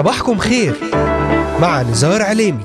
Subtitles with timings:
[0.00, 0.76] صباحكم خير
[1.60, 2.64] مع نزار عليمي.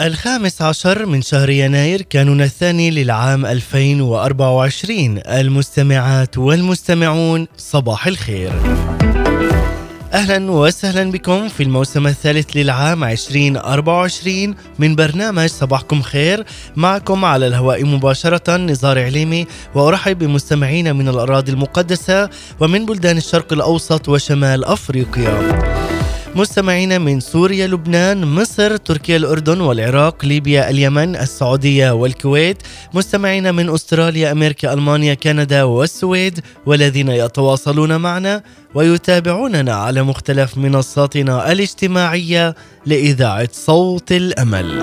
[0.00, 8.52] الخامس عشر من شهر يناير كانون الثاني للعام 2024 المستمعات والمستمعون صباح الخير.
[10.12, 16.44] أهلا وسهلا بكم في الموسم الثالث للعام 2024 من برنامج صباحكم خير
[16.76, 22.30] معكم على الهواء مباشرة نزار عليمي وأرحب بمستمعين من الأراضي المقدسة
[22.60, 25.87] ومن بلدان الشرق الأوسط وشمال أفريقيا.
[26.38, 32.56] مستمعين من سوريا لبنان مصر تركيا الأردن والعراق ليبيا اليمن السعودية والكويت
[32.94, 38.42] مستمعين من أستراليا أمريكا ألمانيا كندا والسويد والذين يتواصلون معنا
[38.74, 42.54] ويتابعوننا على مختلف منصاتنا الاجتماعية
[42.86, 44.82] لإذاعة صوت الأمل.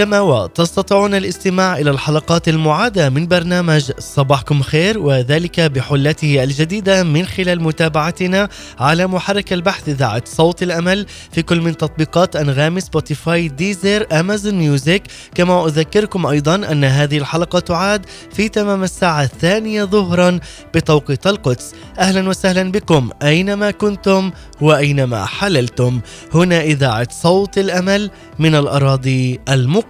[0.00, 7.62] كما وتستطيعون الاستماع إلى الحلقات المعادة من برنامج صباحكم خير وذلك بحلته الجديدة من خلال
[7.62, 14.54] متابعتنا على محرك البحث إذاعة صوت الأمل في كل من تطبيقات أنغام سبوتيفاي ديزر أمازون
[14.54, 15.02] ميوزك
[15.34, 20.40] كما أذكركم أيضا أن هذه الحلقة تعاد في تمام الساعة الثانية ظهرا
[20.74, 24.30] بتوقيت القدس أهلا وسهلا بكم أينما كنتم
[24.60, 26.00] وأينما حللتم.
[26.34, 29.89] هنا إذاعة صوت الأمل من الأراضي المقدسة.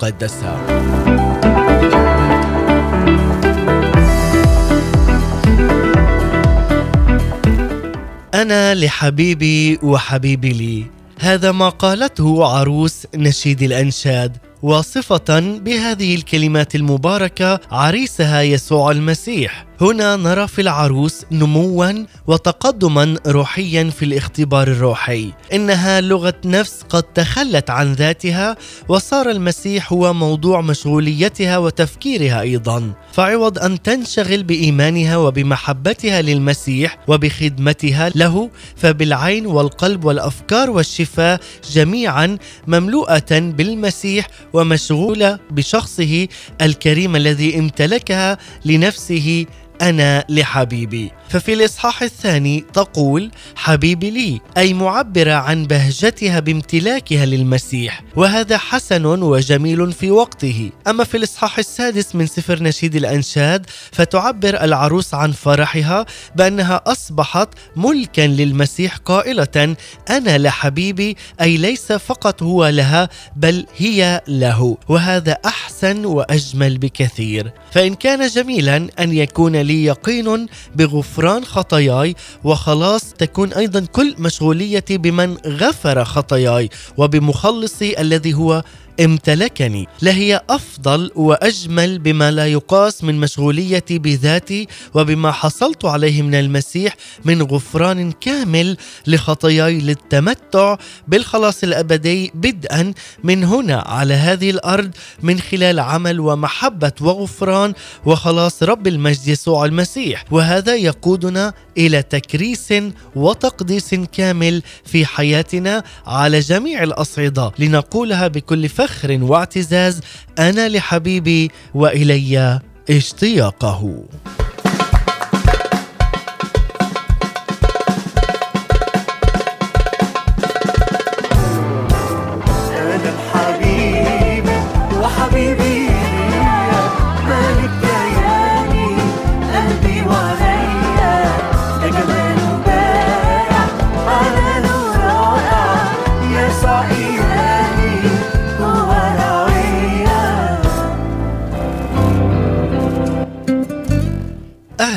[8.34, 10.86] أنا لحبيبي وحبيبي لي
[11.18, 14.36] هذا ما قالته عروس نشيد الأنشاد.
[14.62, 19.66] واصفة بهذه الكلمات المباركة عريسها يسوع المسيح.
[19.80, 25.32] هنا نرى في العروس نموا وتقدما روحيا في الاختبار الروحي.
[25.52, 28.56] إنها لغة نفس قد تخلت عن ذاتها
[28.88, 32.92] وصار المسيح هو موضوع مشغوليتها وتفكيرها أيضا.
[33.12, 41.40] فعوض أن تنشغل بإيمانها وبمحبتها للمسيح وبخدمتها له فبالعين والقلب والأفكار والشفاء
[41.72, 46.28] جميعا مملوءة بالمسيح ومشغولة بشخصه
[46.60, 49.46] الكريم الذي امتلكها لنفسه
[49.80, 51.10] أنا لحبيبي.
[51.28, 59.92] ففي الإصحاح الثاني تقول حبيبي لي أي معبره عن بهجتها بامتلاكها للمسيح وهذا حسن وجميل
[59.92, 60.70] في وقته.
[60.88, 68.26] أما في الإصحاح السادس من سفر نشيد الأنشاد فتعبر العروس عن فرحها بأنها أصبحت ملكا
[68.26, 69.76] للمسيح قائلة
[70.10, 74.76] أنا لحبيبي أي ليس فقط هو لها بل هي له.
[74.88, 77.52] وهذا أحسن وأجمل بكثير.
[77.72, 82.14] فإن كان جميلا أن يكون لي يقين بغفران خطاياي
[82.44, 88.62] وخلاص تكون أيضا كل مشغوليتي بمن غفر خطاياي وبمخلصي الذي هو
[89.00, 96.96] امتلكني لهي أفضل وأجمل بما لا يقاس من مشغوليتي بذاتي وبما حصلت عليه من المسيح
[97.24, 100.76] من غفران كامل لخطاياي للتمتع
[101.08, 102.92] بالخلاص الأبدي بدءا
[103.24, 104.90] من هنا على هذه الأرض
[105.22, 107.74] من خلال عمل ومحبة وغفران
[108.06, 112.74] وخلاص رب المجد يسوع المسيح وهذا يقودنا إلى تكريس
[113.16, 117.52] وتقديس كامل في حياتنا على جميع الأصعدة.
[117.58, 118.89] لنقولها بكل فخر
[119.22, 120.00] واعتزاز
[120.38, 122.60] أنا لحبيبي وإلي
[122.90, 124.04] اشتياقه.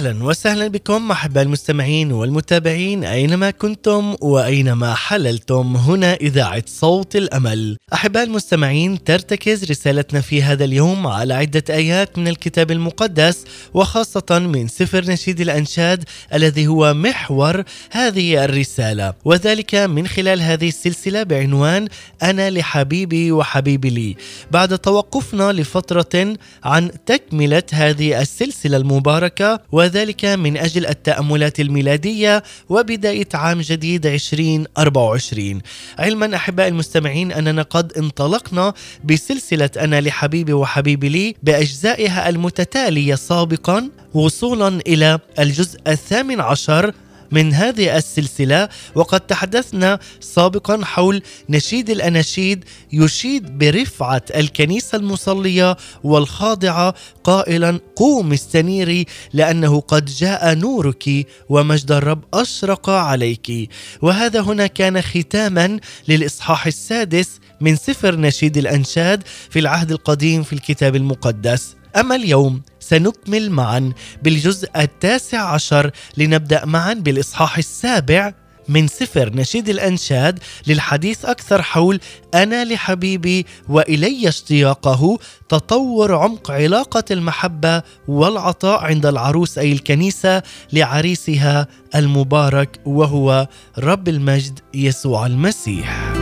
[0.03, 7.77] أهلا وسهلا بكم أحباء المستمعين والمتابعين أينما كنتم وأينما حللتم هنا إذاعة صوت الأمل.
[7.93, 14.67] أحباء المستمعين ترتكز رسالتنا في هذا اليوم على عدة آيات من الكتاب المقدس وخاصة من
[14.67, 16.03] سفر نشيد الأنشاد
[16.33, 21.87] الذي هو محور هذه الرسالة وذلك من خلال هذه السلسلة بعنوان
[22.23, 24.15] أنا لحبيبي وحبيبي لي.
[24.51, 29.92] بعد توقفنا لفترة عن تكملة هذه السلسلة المباركة وذلك
[30.35, 35.61] من أجل التأملات الميلادية وبداية عام جديد 2024
[35.99, 38.73] علما أحباء المستمعين أننا قد انطلقنا
[39.03, 46.93] بسلسلة أنا لحبيبي وحبيبي لي بأجزائها المتتالية سابقا وصولا إلى الجزء الثامن عشر
[47.33, 57.79] من هذه السلسلة وقد تحدثنا سابقا حول نشيد الأناشيد يشيد برفعة الكنيسة المصلية والخاضعة قائلا
[57.95, 63.69] قوم استنيري لأنه قد جاء نورك ومجد الرب أشرق عليك.
[64.01, 70.95] وهذا هنا كان ختاما للإصحاح السادس من سفر نشيد الأنشاد في العهد القديم في الكتاب
[70.95, 71.75] المقدس.
[71.95, 73.93] أما اليوم سنكمل معا
[74.23, 78.33] بالجزء التاسع عشر لنبدأ معا بالإصحاح السابع
[78.69, 81.99] من سفر نشيد الأنشاد للحديث أكثر حول
[82.33, 85.19] أنا لحبيبي وإلي اشتياقه
[85.49, 90.43] تطور عمق علاقة المحبة والعطاء عند العروس أي الكنيسة
[90.73, 93.47] لعريسها المبارك وهو
[93.79, 96.12] رب المجد يسوع المسيح.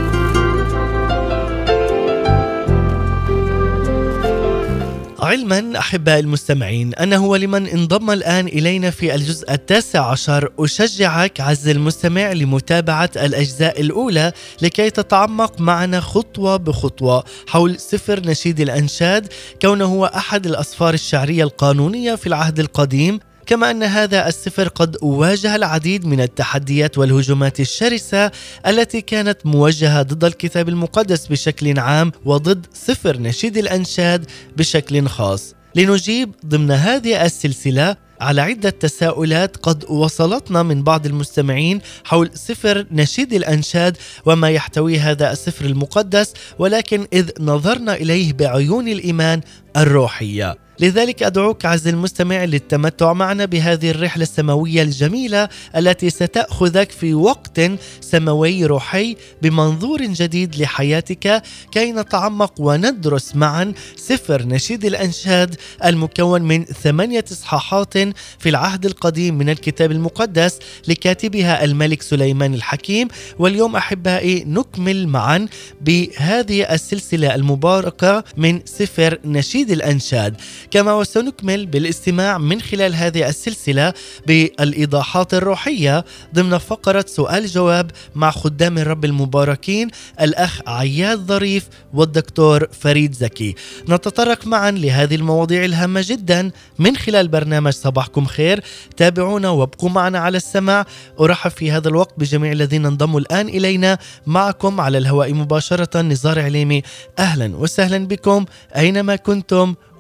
[5.22, 10.50] علما احباء المستمعين انه ولمن انضم الآن إلينا في الجزء التاسع عشر.
[10.60, 14.32] أشجعك عز المستمع لمتابعة الأجزاء الأولى
[14.62, 19.28] لكي تتعمق معنا خطوة بخطوة حول سفر نشيد الأنشاد
[19.62, 23.20] كونه هو أحد الاسفار الشعرية القانونية في العهد القديم.
[23.52, 28.32] كما أن هذا السفر قد واجه العديد من التحديات والهجومات الشرسة
[28.68, 34.26] التي كانت موجهة ضد الكتاب المقدس بشكل عام وضد سفر نشيد الأنشاد
[34.58, 35.56] بشكل خاص.
[35.76, 43.34] لنجيب ضمن هذه السلسلة على عدة تساؤلات قد وصلتنا من بعض المستمعين حول سفر نشيد
[43.34, 49.42] الأنشاد وما يحتوي هذا السفر المقدس ولكن إذ نظرنا إليه بعيون الإيمان
[49.78, 50.58] الروحية.
[50.80, 57.62] لذلك أدعوك عز المستمع للتمتع معنا بهذه الرحلة السماوية الجميلة التي ستأخذك في وقت
[58.02, 67.26] سماوي روحي بمنظور جديد لحياتك كي نتعمق وندرس معا سفر نشيد الأنشاد المكون من ثمانية
[67.32, 67.98] إصحاحات
[68.40, 73.08] في العهد القديم من الكتاب المقدس لكاتبها الملك سليمان الحكيم.
[73.40, 75.48] واليوم أحبائي نكمل معا
[75.82, 80.36] بهذه السلسلة المباركة من سفر نشيد الأنشاد
[80.72, 83.94] كما وسنكمل بالاستماع من خلال هذه السلسلة
[84.28, 86.06] بالإيضاحات الروحية
[86.36, 89.88] ضمن فقرة سؤال جواب مع خدام الرب المباركين
[90.22, 93.56] الأخ عياد ظريف والدكتور فريد زكي.
[93.90, 98.64] نتطرق معا لهذه المواضيع الهامة جدا من خلال برنامج صباحكم خير.
[98.98, 100.86] تابعونا وابقوا معنا على السماع.
[101.20, 103.98] أرحب في هذا الوقت بجميع الذين انضموا الآن إلينا.
[104.28, 106.82] معكم على الهواء مباشرة نزار عليمي.
[107.20, 109.51] أهلا وسهلا بكم أينما كنتم.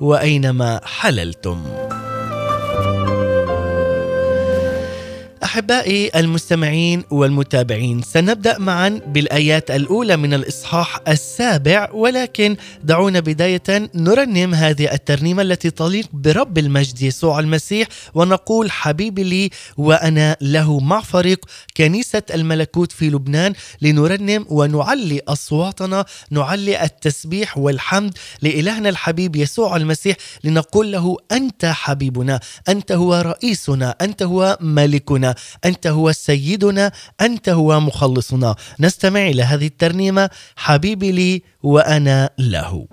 [0.01, 1.63] وأينما حللتم.
[5.43, 14.93] أحبائي المستمعين والمتابعين سنبدأ معا بالآيات الأولى من الإصحاح السابع ولكن دعونا بداية نرنم هذه
[14.93, 21.45] الترنيمة التي تليق برب المجد يسوع المسيح ونقول حبيبي لي وأنا له مع فريق
[21.77, 30.91] كنيسة الملكوت في لبنان لنرنم ونعلي أصواتنا نعلي التسبيح والحمد لإلهنا الحبيب يسوع المسيح لنقول
[30.91, 35.30] له أنت حبيبنا أنت هو رئيسنا أنت هو ملكنا.
[35.65, 38.55] أنت هو سيدنا أنت هو مخلصنا.
[38.79, 42.87] نستمع إلى هذه الترنيمة حبيبي لي وأنا له.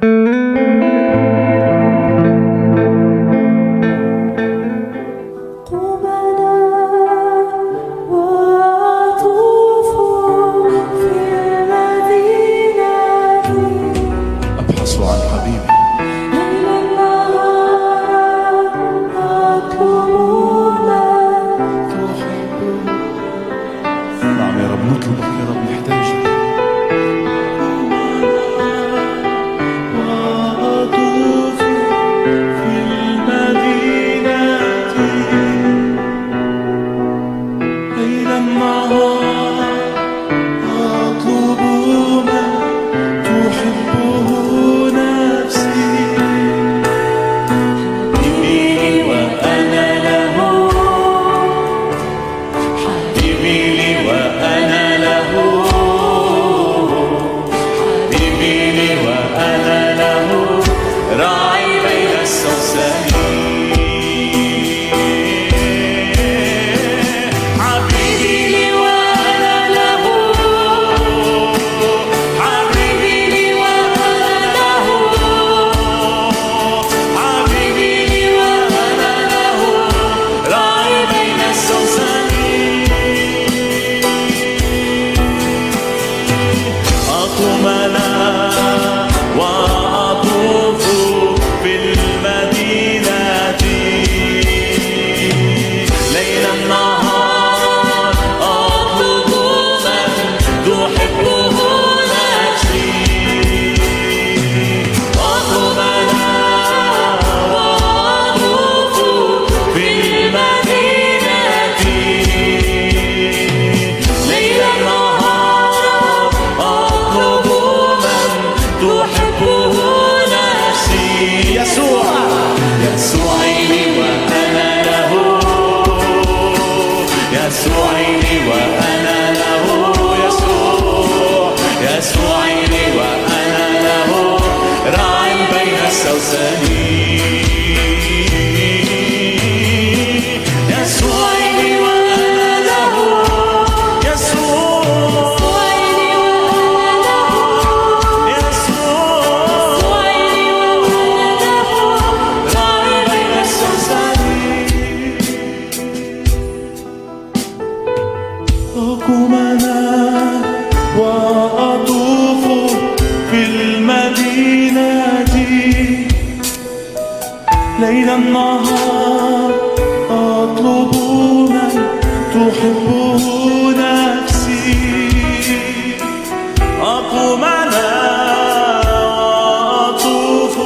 [179.79, 180.57] وأطوف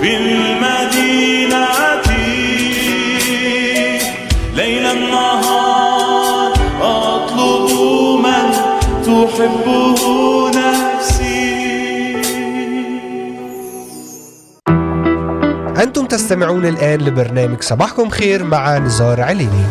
[0.00, 1.66] في المدينة
[4.54, 7.70] ليلا نهار أطلب
[8.24, 8.46] من
[9.04, 10.02] تحبه
[10.50, 11.40] نفسي.
[15.82, 19.64] أنتم تستمعون الآن لبرنامج صباحكم خير مع نزار عليني.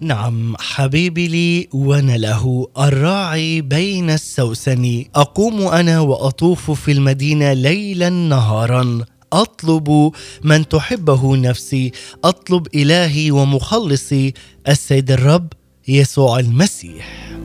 [0.00, 5.04] نعم حبيبي لي وأنا له الراعي بين السوسن.
[5.14, 9.04] أقوم أنا وأطوف في المدينة ليلا نهارا.
[9.32, 10.12] أطلب
[10.44, 11.92] من تحبه نفسي.
[12.24, 14.32] أطلب إلهي ومخلصي.
[14.68, 15.52] السيد الرب
[15.88, 17.38] يسوع المسيح.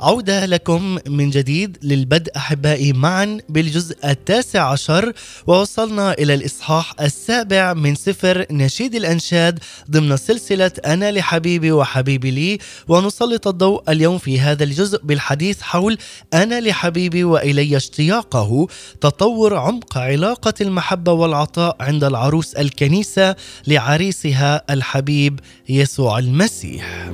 [0.00, 5.12] عودة لكم من جديد للبدء أحبائي معا بالجزء التاسع عشر
[5.46, 9.58] ووصلنا إلى الإصحاح السابع من سفر نشيد الأنشاد
[9.90, 15.98] ضمن سلسلة أنا لحبيبي وحبيبي لي ونسلط الضوء اليوم في هذا الجزء بالحديث حول
[16.34, 18.66] أنا لحبيبي وإلي اشتياقه
[19.00, 23.36] تطور عمق علاقة المحبة والعطاء عند العروس الكنيسة
[23.66, 27.08] لعريسها الحبيب يسوع المسيح.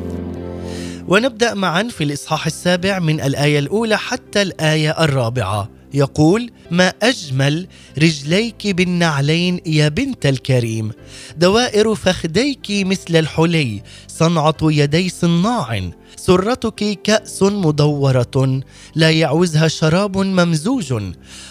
[1.09, 5.69] ونبدأ معا في الإصحاح السابع من الآية الأولى حتى الآية الرابعة.
[5.95, 7.67] يقول ما أجمل
[7.99, 10.91] رجليك بالنعلين يا بنت الكريم.
[11.37, 13.83] دوائر فخديك مثل الحلي.
[14.09, 15.91] صنعة يدي صناع.
[16.17, 18.61] سرتك كأس مدورة.
[18.95, 20.95] لا يعوزها شراب ممزوج.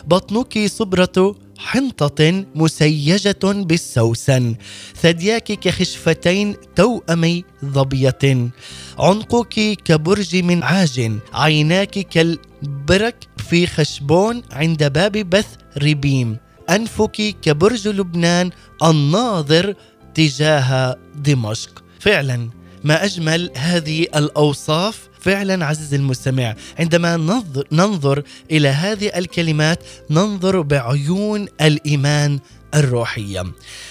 [0.07, 4.55] بطنك صبرة حنطة مسيجة بالسوسن
[5.01, 8.51] ثدياك كخشفتين توأمي ظبية.
[9.00, 16.38] عنقك كبرج من عاج عيناك كالبرك في خشبون عند باب بث ربيم.
[16.69, 18.50] أنفك كبرج لبنان
[18.83, 19.75] الناظر
[20.13, 21.83] تجاه دمشق.
[22.00, 22.50] فعلا
[22.83, 31.47] ما أجمل هذه الأوصاف فعلا عزيزي المستمع عندما ننظر, ننظر إلى هذه الكلمات ننظر بعيون
[31.61, 32.39] الإيمان
[32.75, 33.43] الروحية.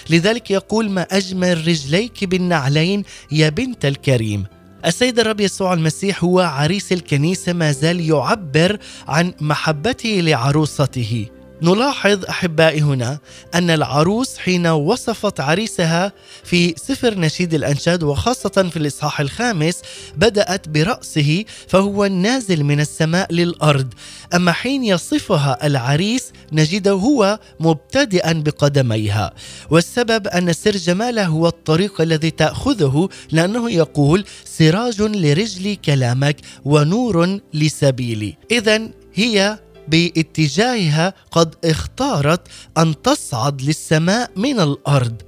[0.09, 4.45] لذلك يقول ما أجمل رجليك بالنعلين يا بنت الكريم.
[4.85, 11.27] السيد الرب يسوع المسيح هو عريس الكنيسة ما زال يعبر عن محبته لعروسته.
[11.63, 13.19] نلاحظ أحبائي هنا
[13.55, 16.11] أن العروس حين وصفت عريسها
[16.43, 19.81] في سفر نشيد الأنشاد وخاصة في الإصحاح الخامس
[20.17, 23.93] بدأت برأسه فهو النازل من السماء للأرض.
[24.33, 29.33] أما حين يصفها العريس نجده هو مبتدئا بقدميها.
[29.69, 38.37] والسبب أن سر جماله هو الطريق الذي تأخذه لأنه يقول سراج لرجلي كلامك ونور لسبيلي.
[38.51, 42.47] اذا هي باتجاهها قد اختارت
[42.77, 45.21] أن تصعد للسماء من الأرض.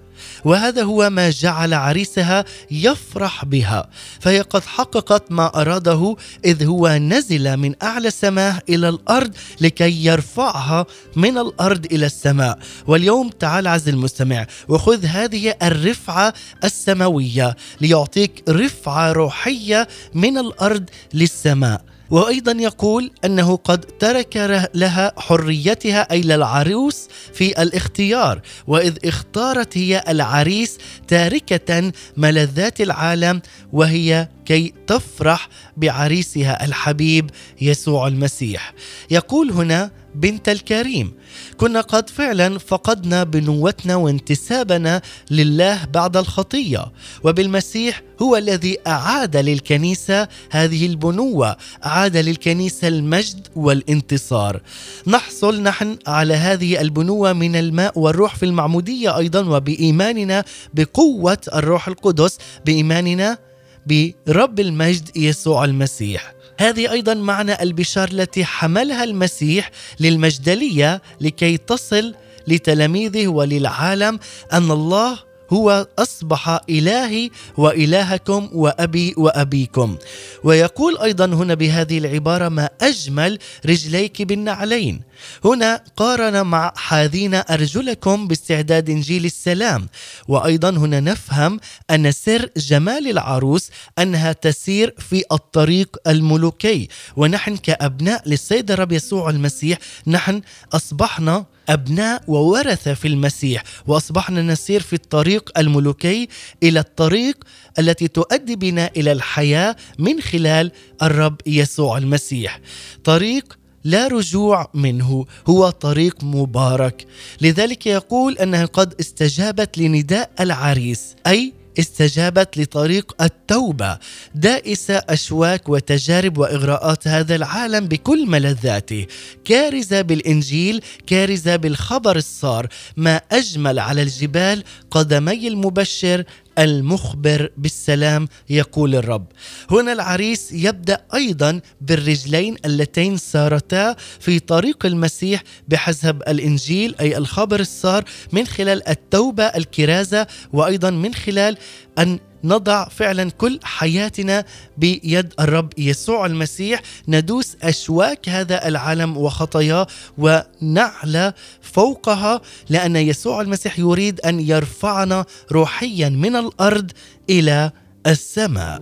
[0.45, 3.89] وهذا هو ما جعل عريسها يفرح بها.
[4.19, 10.85] فهي قد حققت ما أراده إذ هو نزل من أعلى السماء إلى الأرض لكي يرفعها
[11.15, 12.59] من الأرض إلى السماء.
[12.87, 16.33] واليوم تعال عز المستمع وخذ هذه الرفعة
[16.63, 21.94] السماوية ليعطيك رفعة روحية من الأرض للسماء.
[22.09, 30.77] وأيضا يقول أنه قد ترك لها حريتها أي للعروس في الاختيار وإذ اختارت هي العريس
[31.07, 33.41] تاركة ملذات العالم
[33.73, 37.29] وهي كي تفرح بعريسها الحبيب
[37.61, 38.73] يسوع المسيح.
[39.11, 41.13] يقول هنا بنت الكريم
[41.57, 46.85] كنا قد فعلا فقدنا بنوتنا وانتسابنا لله بعد الخطية
[47.23, 54.61] وبالمسيح هو الذي أعاد للكنيسة هذه البنوة أعاد للكنيسة المجد والانتصار.
[55.07, 62.37] نحصل نحن على هذه البنوة من الماء والروح في المعمودية أيضا وبإيماننا بقوة الروح القدس
[62.65, 63.37] بإيماننا
[63.85, 66.33] برب المجد يسوع المسيح.
[66.59, 72.15] هذه أيضا معنى البشار التي حملها المسيح للمجدلية لكي تصل
[72.47, 74.19] لتلاميذه وللعالم
[74.53, 75.19] أن الله
[75.53, 79.97] هو أصبح إلهي وإلهكم وأبي وأبيكم.
[80.43, 85.01] ويقول أيضا هنا بهذه العبارة ما أجمل رجليك بالنعلين
[85.45, 89.87] هنا قارن مع حاذين أرجلكم باستعداد إنجيل السلام.
[90.27, 91.59] وأيضا هنا نفهم
[91.91, 96.87] أن سر جمال العروس أنها تسير في الطريق الملوكي.
[97.15, 100.41] ونحن كأبناء للسيد الرب يسوع المسيح نحن
[100.73, 106.27] أصبحنا أبناء وورثه في المسيح وأصبحنا نسير في الطريق الملوكي
[106.63, 107.43] إلى الطريق
[107.79, 112.59] التي تؤدي بنا إلى الحياة من خلال الرب يسوع المسيح.
[113.03, 117.05] طريق لا رجوع منه هو طريق مبارك.
[117.41, 123.97] لذلك يقول أنها قد استجابت لنداء العريس أي استجابت لطريق التوبة
[124.35, 129.05] دائسة أشواك وتجارب وإغراءات هذا العالم بكل ملذاته.
[129.45, 132.67] كارزة بالإنجيل كارزة بالخبر الصار.
[132.97, 136.23] ما أجمل على الجبال قدمي المبشر
[136.59, 139.25] المخبر بالسلام يقول الرب.
[139.71, 148.03] هنا العريس يبدأ أيضا بالرجلين اللتين سارتا في طريق المسيح بحسب الإنجيل أي الخبر السار
[148.31, 151.57] من خلال التوبة الكرازة وأيضا من خلال
[151.99, 154.45] أن نضع فعلا كل حياتنا
[154.77, 164.19] بيد الرب يسوع المسيح ندوس أشواك هذا العالم وخطاياه ونعلى فوقها لأن يسوع المسيح يريد
[164.21, 166.91] أن يرفعنا روحيا من الأرض
[167.29, 167.71] إلى
[168.07, 168.81] السماء.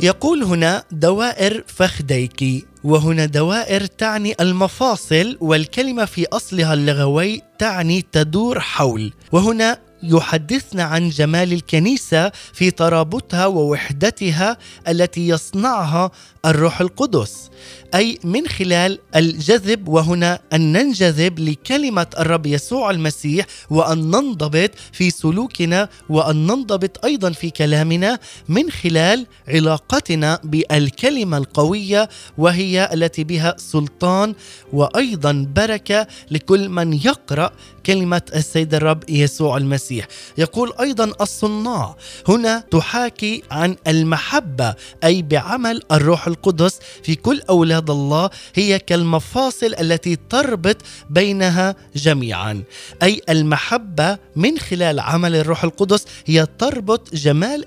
[0.00, 9.12] يقول هنا دوائر فخديك وهنا دوائر تعني المفاصل والكلمة في أصلها اللغوي تعني تدور حول.
[9.32, 14.56] وهنا يحدثنا عن جمال الكنيسة في ترابطها ووحدتها
[14.88, 16.10] التي يصنعها
[16.46, 17.50] الروح القدس
[17.94, 25.88] أي من خلال الجذب وهنا أن ننجذب لكلمة الرب يسوع المسيح وأن ننضبط في سلوكنا
[26.08, 34.34] وأن ننضبط أيضا في كلامنا من خلال علاقتنا بالكلمة القوية وهي التي بها سلطان
[34.72, 37.50] وأيضا بركة لكل من يقرأ
[37.86, 40.06] كلمة السيد الرب يسوع المسيح.
[40.38, 41.96] يقول أيضا الصناع
[42.28, 50.16] هنا تحاكي عن المحبة أي بعمل الروح القدس في كل أولاد الله هي كالمفاصل التي
[50.30, 50.76] تربط
[51.10, 52.62] بينها جميعا.
[53.02, 57.64] أي المحبة من خلال عمل الروح القدس هي تربط جمال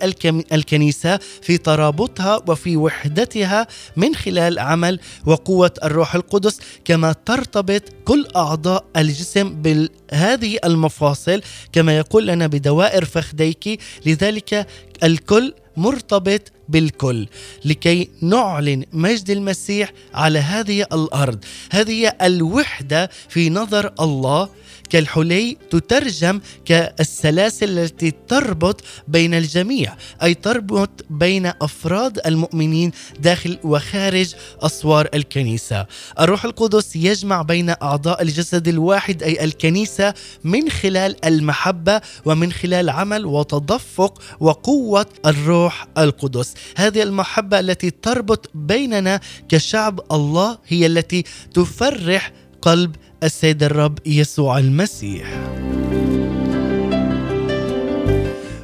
[0.54, 8.86] الكنيسة في ترابطها وفي وحدتها من خلال عمل وقوة الروح القدس كما ترتبط كل أعضاء
[8.98, 11.42] الجسم بهذه المفاصل
[11.74, 14.68] كما يقول لنا بدوائر فخديك لذلك
[15.04, 17.28] الكل مرتبط بالكل
[17.66, 21.40] لكي نعلن مجد المسيح على هذه الأرض.
[21.72, 24.50] هذه الوحدة في نظر الله
[24.90, 35.10] كالحلي تترجم كالسلاسل التي تربط بين الجميع أي تربط بين أفراد المؤمنين داخل وخارج أسوار
[35.14, 35.86] الكنيسة.
[36.20, 43.26] الروح القدس يجمع بين أعضاء الجسد الواحد أي الكنيسة من خلال المحبة ومن خلال عمل
[43.26, 46.54] وتدفق وقوة الروح القدس.
[46.76, 51.24] هذه المحبة التي تربط بيننا كشعب الله هي التي
[51.54, 55.50] تفرح قلب السيد الرب يسوع المسيح.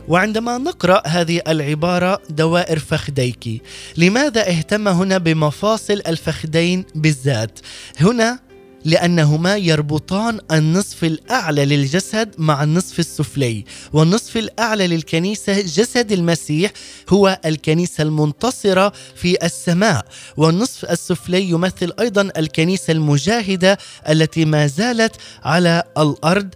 [0.08, 3.62] وعندما نقرأ هذه العبارة دوائر فخديك
[3.98, 7.60] لماذا اهتم هنا بمفاصل الفخدين بالذات؟
[8.00, 8.40] هنا
[8.86, 16.72] لأنهما يربطان النصف الأعلى للجسد مع النصف السفلي والنصف الأعلى للكنيسة جسد المسيح
[17.10, 20.06] هو الكنيسة المنتصرة في السماء
[20.38, 23.78] والنصف السفلي يمثل أيضا الكنيسة المجاهدة
[24.10, 26.50] التي ما زالت على الأرض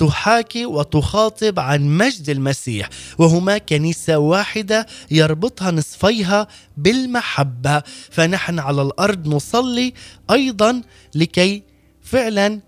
[0.00, 7.82] تحاكي وتخاطب عن مجد المسيح وهما كنيسة واحدة يربطها نصفيها بالمحبة.
[8.10, 9.94] فنحن على الأرض نصلي
[10.30, 10.82] أيضا
[11.14, 11.62] لكي
[12.02, 12.60] فعلا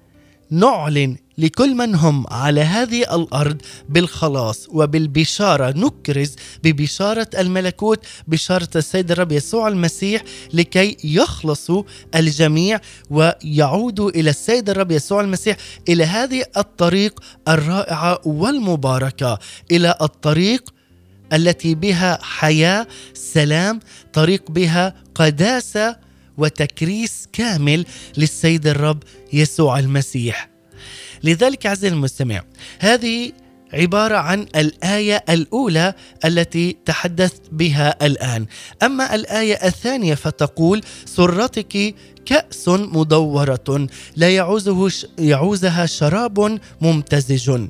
[0.50, 5.70] نعلن لكل من هم على هذه الأرض بالخلاص وبالبشارة.
[5.76, 11.82] نكرز ببشارة الملكوت بشارة السيد الرب يسوع المسيح لكي يخلصوا
[12.14, 15.56] الجميع ويعودوا إلى السيد الرب يسوع المسيح
[15.88, 19.38] إلى هذه الطريق الرائعة والمباركة
[19.70, 20.74] إلى الطريق
[21.32, 23.80] التي بها حياة سلام
[24.12, 25.96] طريق بها قداسة
[26.38, 29.02] وتكريس كامل للسيد الرب
[29.32, 30.51] يسوع المسيح.
[31.24, 32.42] لذلك عزيزي المستمع
[32.78, 33.32] هذه
[33.72, 38.46] عبارة عن الآية الأولى التي تحدثت بها الآن.
[38.82, 41.94] أما الآية الثانية فتقول سرتك
[42.26, 47.60] كأس مدورة لا يعوزه يعوزها شراب ممتزج.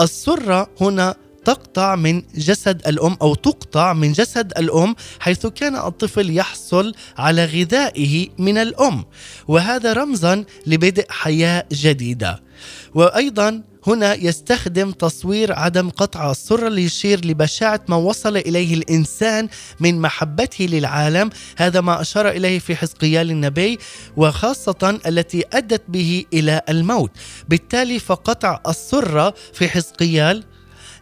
[0.00, 6.94] السرة هنا تقطع من جسد الأم أو تقطع من جسد الأم حيث كان الطفل يحصل
[7.18, 9.04] على غذائه من الأم.
[9.48, 12.42] وهذا رمزا لبدء حياة جديدة.
[12.94, 19.48] وأيضا هنا يستخدم تصوير عدم قطع السرة ليشير لبشاعة ما وصل إليه الإنسان
[19.80, 21.30] من محبته للعالم.
[21.56, 23.78] هذا ما أشار إليه في حزقيال النبي
[24.16, 27.10] وخاصة التي أدت به إلى الموت.
[27.48, 30.44] بالتالي فقطع السرة في حزقيال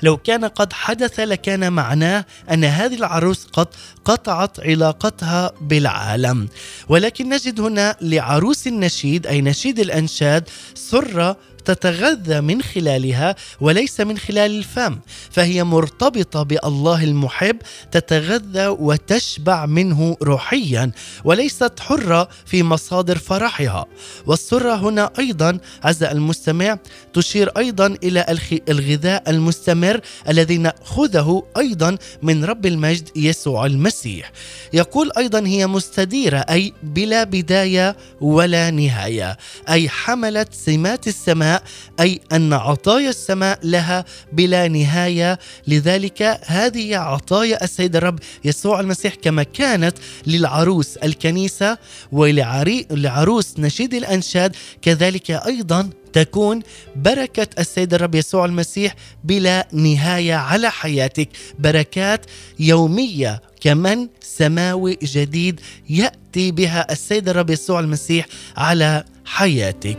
[0.02, 3.66] لو كان قد حدث لكان معناه أن هذه العروس قد
[4.04, 6.48] قطعت علاقتها بالعالم.
[6.88, 11.36] ولكن نجد هنا لعروس النشيد أي نشيد الأنشاد سره
[11.68, 14.98] تتغذى من خلالها وليس من خلال الفم
[15.30, 17.56] فهي مرتبطة بالله المحب
[17.92, 20.90] تتغذى وتشبع منه روحيا
[21.24, 23.86] وليست حرة في مصادر فرحها.
[24.26, 26.78] والسره هنا أيضا عز المستمع
[27.14, 34.32] تشير أيضا إلى الغذاء المستمر الذي نأخذه أيضا من رب المجد يسوع المسيح.
[34.72, 39.36] يقول أيضا هي مستديرة أي بلا بداية ولا نهاية
[39.68, 41.57] أي حملت سمات السماء
[42.00, 45.38] أي أن عطايا السماء لها بلا نهاية.
[45.66, 51.78] لذلك هذه عطايا السيد الرب يسوع المسيح كما كانت للعروس الكنيسة
[52.12, 54.56] ولعروس نشيد الأنشاد.
[54.82, 56.62] كذلك أيضا تكون
[56.96, 58.94] بركة السيد الرب يسوع المسيح
[59.24, 61.28] بلا نهاية على حياتك.
[61.58, 62.26] بركات
[62.58, 69.98] يومية كمن سماوي جديد يأتي بها السيد الرب يسوع المسيح على حياتك.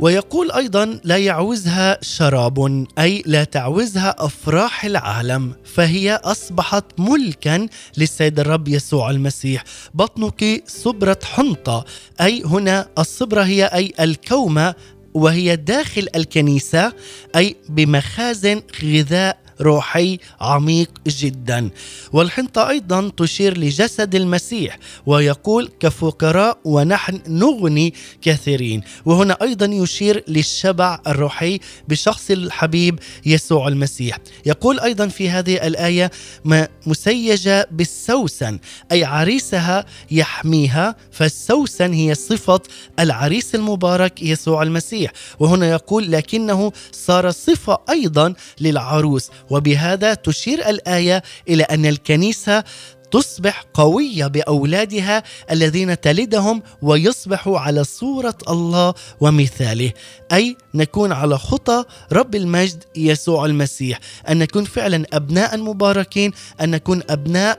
[0.00, 8.68] ويقول أيضا لا يعوزها شراب أي لا تعوزها أفراح العالم فهي أصبحت ملكا للسيد الرب
[8.68, 9.64] يسوع المسيح.
[9.94, 11.84] بطنك صبره حنطة
[12.20, 14.74] أي هنا الصبرة هي أي الكومة
[15.14, 16.92] وهي داخل الكنيسة
[17.36, 21.70] أي بمخازن غذاء روحي عميق جدا.
[22.12, 31.60] والحنطة أيضا تشير لجسد المسيح ويقول كفقراء ونحن نغني كثيرين وهنا أيضا يشير للشبع الروحي
[31.88, 34.18] بشخص الحبيب يسوع المسيح.
[34.46, 36.10] يقول أيضا في هذه الآية
[36.44, 38.58] ما مسيجة بالسوسن
[38.92, 42.60] أي عريسها يحميها فالسوسن هي صفة
[42.98, 51.62] العريس المبارك يسوع المسيح وهنا يقول لكنه صار صفة أيضا للعروس وبهذا تشير الآية إلى
[51.62, 52.64] أن الكنيسة
[53.10, 59.92] تصبح قوية بأولادها الذين تلدهم ويصبحوا على صورة الله ومثاله.
[60.32, 64.00] أي نكون على خطى رب المجد يسوع المسيح.
[64.28, 66.32] أن نكون فعلا أبناء مباركين.
[66.60, 67.58] أن نكون أبناء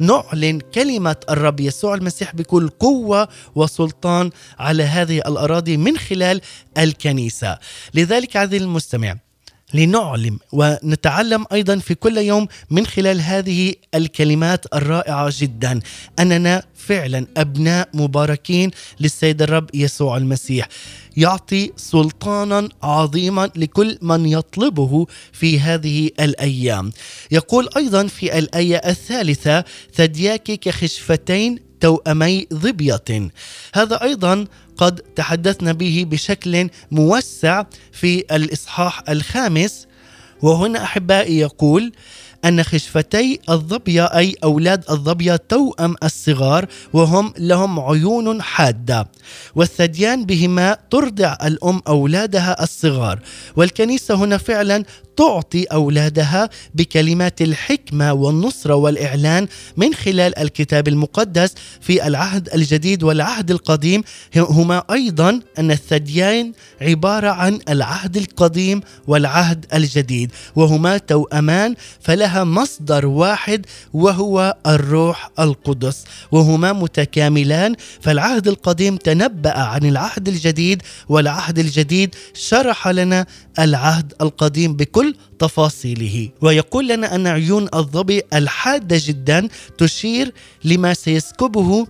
[0.00, 6.40] نعلن كلمة الرب يسوع المسيح بكل قوة وسلطان على هذه الأراضي من خلال
[6.78, 7.58] الكنيسة.
[7.94, 9.16] لذلك عزيزي المستمع
[9.74, 15.80] لنعلم ونتعلم أيضا في كل يوم من خلال هذه الكلمات الرائعة جدا.
[16.18, 20.68] أننا فعلا أبناء مباركين للسيد الرب يسوع المسيح.
[21.16, 26.92] يعطي سلطانا عظيما لكل من يطلبه في هذه الأيام.
[27.30, 33.30] يقول أيضا في الآية الثالثة ثدياك كخشفتين توأمي ظبية.
[33.74, 39.86] هذا أيضا قد تحدثنا به بشكل موسع في الإصحاح الخامس.
[40.42, 41.92] وهنا أحبائي يقول
[42.44, 49.08] أن خشفتي الظبية أي أولاد الظبية توأم الصغار وهم لهم عيون حادة.
[49.54, 53.18] والثديان بهما ترضع الأم أولادها الصغار.
[53.56, 54.84] والكنيسة هنا فعلا
[55.16, 64.02] تعطي أولادها بكلمات الحكمة والنصرة والإعلان من خلال الكتاب المقدس في العهد الجديد والعهد القديم.
[64.36, 73.66] هما أيضا أن الثديان عبارة عن العهد القديم والعهد الجديد وهما توأمان فلها مصدر واحد
[73.92, 76.04] وهو الروح القدس.
[76.32, 83.26] وهما متكاملان فالعهد القديم تنبأ عن العهد الجديد والعهد الجديد شرح لنا
[83.58, 85.01] العهد القديم بكل
[85.38, 86.28] تفاصيله.
[86.40, 90.32] ويقول لنا أن عيون الظبي الحادة جدا تشير
[90.64, 91.86] لما سيسكبه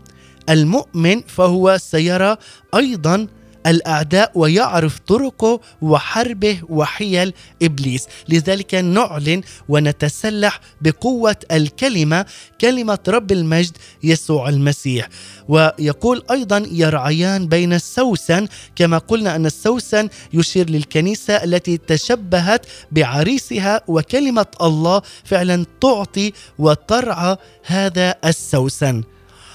[0.48, 2.36] المؤمن فهو سيرى
[2.74, 3.26] أيضا
[3.66, 12.26] الأعداء ويعرف طرقه وحربه وحيل إبليس، لذلك نعلن ونتسلح بقوة الكلمة
[12.60, 15.08] كلمة رب المجد يسوع المسيح،
[15.48, 24.46] ويقول أيضا يرعيان بين السوسن كما قلنا أن السوسن يشير للكنيسة التي تشبهت بعريسها وكلمة
[24.62, 29.02] الله فعلا تعطي وترعى هذا السوسن.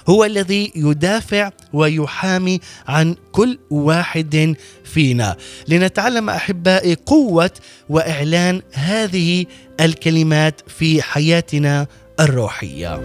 [0.10, 5.36] هو الذي يدافع ويحامي عن كل واحد فينا.
[5.68, 7.52] لنتعلم أحبائي قوة
[7.90, 9.46] وإعلان هذه
[9.80, 11.88] الكلمات في حياتنا
[12.20, 13.02] الروحية.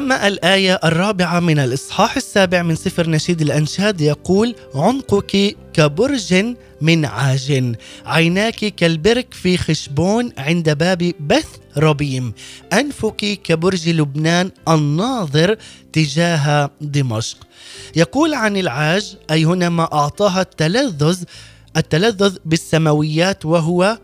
[0.00, 7.74] أما الآية الرابعة من الإصحاح السابع من سفر نشيد الأنشاد يقول عنقك كبرج من عاج
[8.06, 12.32] عيناك كالبرك في خشبون عند باب بث ربيم
[12.72, 15.56] أنفك كبرج لبنان الناظر
[15.92, 17.36] تجاه دمشق.
[17.96, 21.24] يقول عن العاج أي هنا ما أعطاها التلذذ
[21.76, 23.98] التلذذ بالسماويات وهو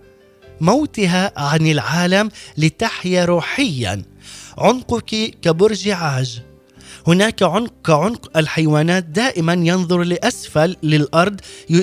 [0.60, 4.02] موتها عن العالم لتحيا روحيا.
[4.58, 6.45] عنقك كبرج عاج.
[7.06, 11.40] هناك عنق كعنق الحيوانات دائما ينظر لأسفل للأرض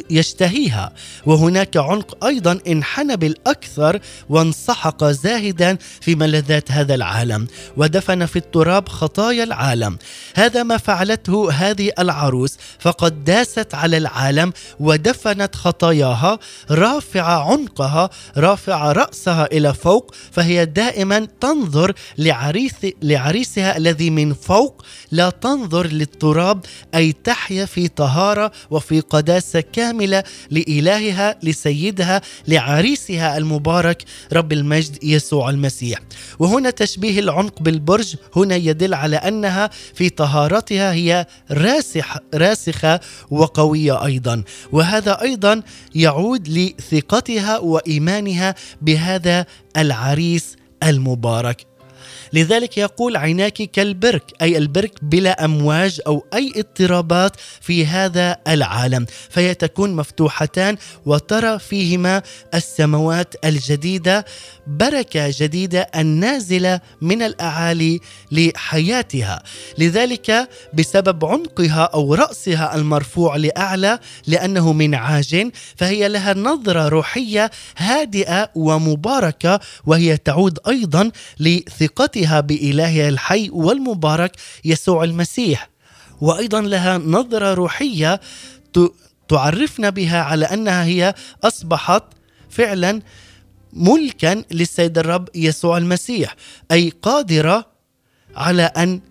[0.10, 0.94] يشتهيها
[1.26, 9.44] وهناك عنق أيضا انحنى بالأكثر وانسحق زاهدا في ملذات هذا العالم ودفن في التراب خطايا
[9.44, 9.98] العالم.
[10.36, 16.40] هذا ما فعلته هذه العروس فقد داست على العالم ودفنت خطاياها
[16.72, 24.84] رافعه عنقها رافعه رأسها إلى فوق فهي دائما تنظر لعريس لعريسها الذي من فوق
[25.14, 34.54] لا تنظر للتراب أي تحيا في طهارة وفي قداسة كاملة لإلهها لسيدها لعريسها المبارك رب
[34.54, 36.00] المجد يسوع المسيح.
[36.40, 43.00] وهنا تشبيه العنق بالبرج هنا يدل على أنها في طهارتها هي راسخ راسخة
[43.32, 44.44] وقوية أيضا.
[44.72, 45.62] وهذا أيضا
[45.96, 49.46] يعود لثقتها وإيمانها بهذا
[49.78, 51.73] العريس المبارك.
[52.34, 59.54] لذلك يقول عيناك كالبرك أي البرك بلا أمواج أو أي اضطرابات في هذا العالم فهي
[59.54, 62.22] تكون مفتوحتان وترى فيهما
[62.54, 64.26] السماوات الجديدة
[64.68, 68.00] بركة جديدة النازلة من الأعالي
[68.32, 69.44] لحياتها.
[69.78, 78.50] لذلك بسبب عنقها أو رأسها المرفوع لأعلى لأنه من عاج فهي لها نظرة روحية هادئة
[78.56, 82.23] ومباركة وهي تعود أيضا لثقتها.
[82.40, 84.32] بالهها الحي والمبارك
[84.66, 85.70] يسوع المسيح.
[86.22, 88.20] وأيضا لها نظرة روحية
[89.28, 92.04] تعرفنا بها على أنها هي أصبحت
[92.50, 93.02] فعلا
[93.74, 96.36] ملكا للسيد الرب يسوع المسيح
[96.72, 97.66] أي قادرة
[98.36, 99.02] على أن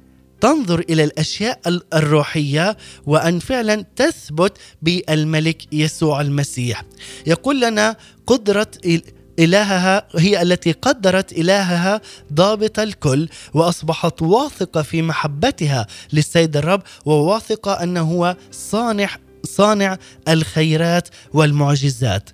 [0.40, 1.60] تنظر إلى الأشياء
[1.94, 6.82] الروحية وأن فعلا تثبت بالملك يسوع المسيح.
[7.26, 7.96] يقول لنا
[8.26, 8.70] قدرة
[9.38, 12.00] إلهها هي التي قدرت إلهها
[12.32, 19.08] ضابط الكل وأصبحت واثقة في محبتها للسيد الرب وواثقة أنه هو صانع
[19.44, 22.30] صانع الخيرات والمعجزات.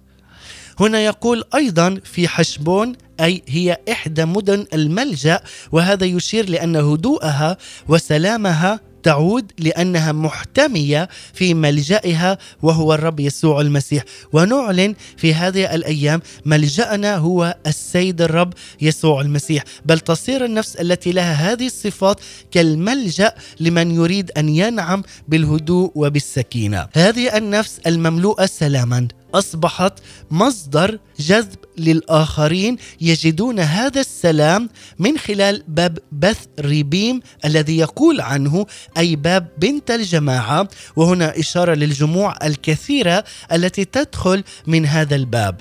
[0.80, 5.40] هنا يقول أيضا في حشبون أي هي إحدى مدن الملجأ
[5.72, 7.56] وهذا يشير لأن هدوءها
[7.88, 14.04] وسلامها تعود لأنها محتمية في ملجئها وهو الرب يسوع المسيح.
[14.32, 19.64] ونعلن في هذه الأيام ملجأنا هو السيد الرب يسوع المسيح.
[19.84, 26.88] بل تصير النفس التي لها هذه الصفات كالملجأ لمن يريد أن ينعم بالهدوء وبالسكينة.
[26.94, 29.08] هذه النفس المملوءة سلاما.
[29.34, 29.92] أصبحت
[30.30, 38.66] مصدر جذب للآخرين يجدون هذا السلام من خلال باب بث ريبيم الذي يقول عنه
[38.98, 40.68] أي باب بنت الجماعة.
[40.96, 45.60] وهنا إشارة للجموع الكثيرة التي تدخل من هذا الباب.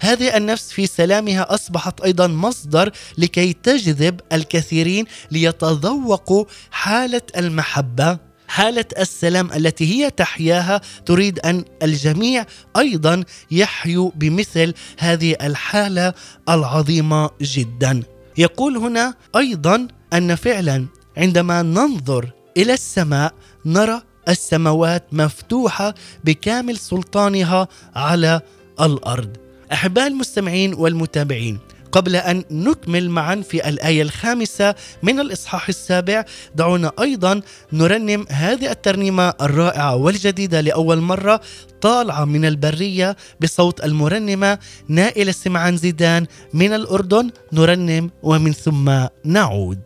[0.00, 8.18] هذه النفس في سلامها أصبحت أيضا مصدر لكي تجذب الكثيرين ليتذوقوا حالة المحبة.
[8.48, 16.14] حالة السلام التي هي تحياها تريد أن الجميع أيضا يحيوا بمثل هذه الحالة
[16.48, 18.02] العظيمة جدا.
[18.38, 28.40] يقول هنا أيضا أن فعلا عندما ننظر إلى السماء نرى السماوات مفتوحة بكامل سلطانها على
[28.80, 29.36] الأرض.
[29.72, 31.58] أحباء المستمعين والمتابعين
[31.96, 36.24] قبل أن نكمل معا في الآية الخامسة من الإصحاح السابع.
[36.54, 37.40] دعونا أيضا
[37.72, 41.40] نرنم هذه الترنيمة الرائعة والجديدة لأول مرة
[41.80, 47.30] طالعة من البرية بصوت المرنمة نائلة سمعان زيدان من الأردن.
[47.52, 49.80] نرنم ومن ثم نعود.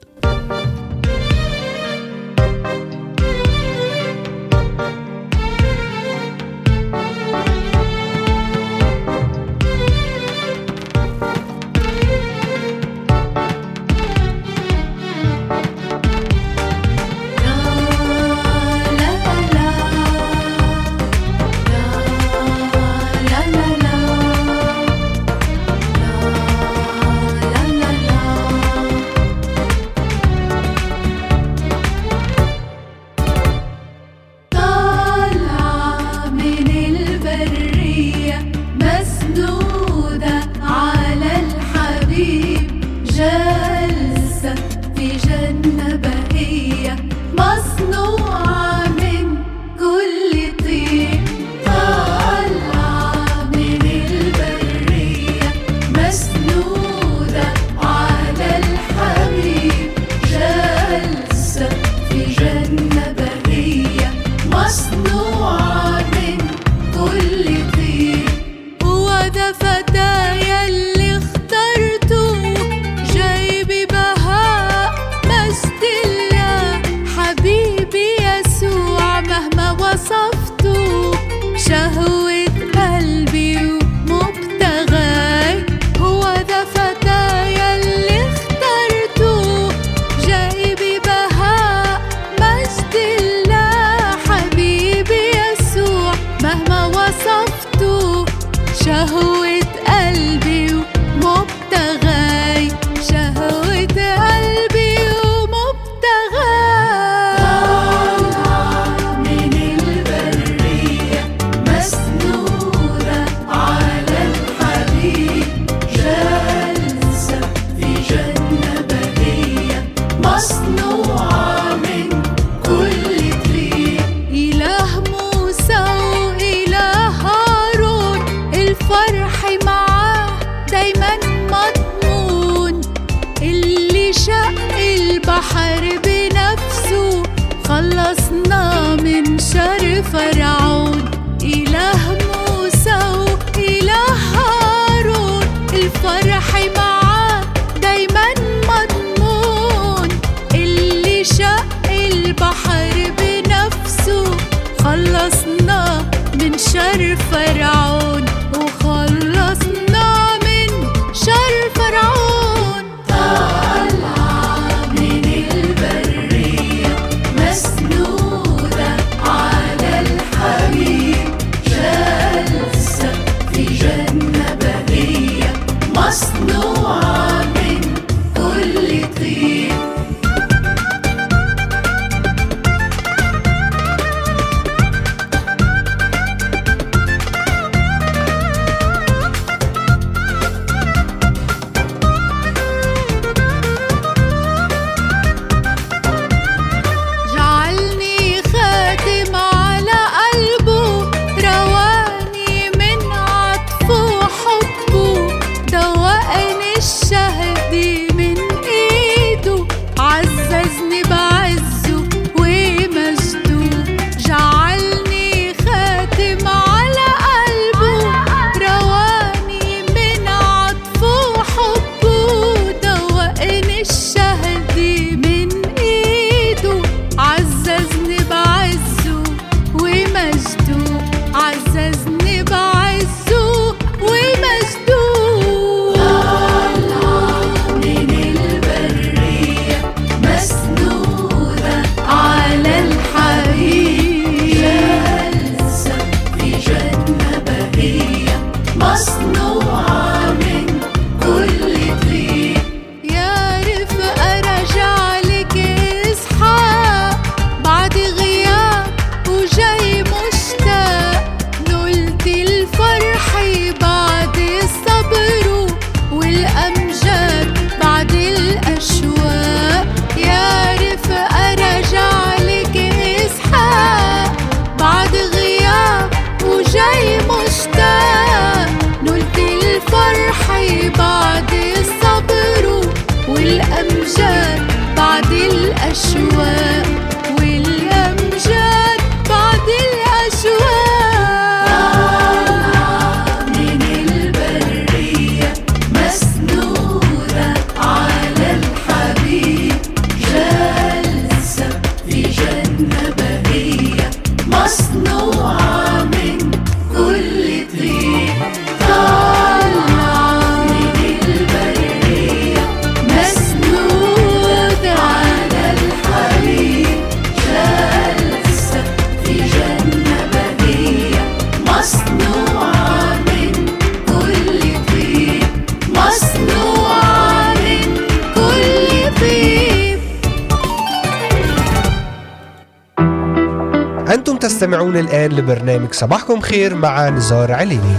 [334.61, 337.97] تستمعون الآن لبرنامج صباحكم خير مع نزار عليني.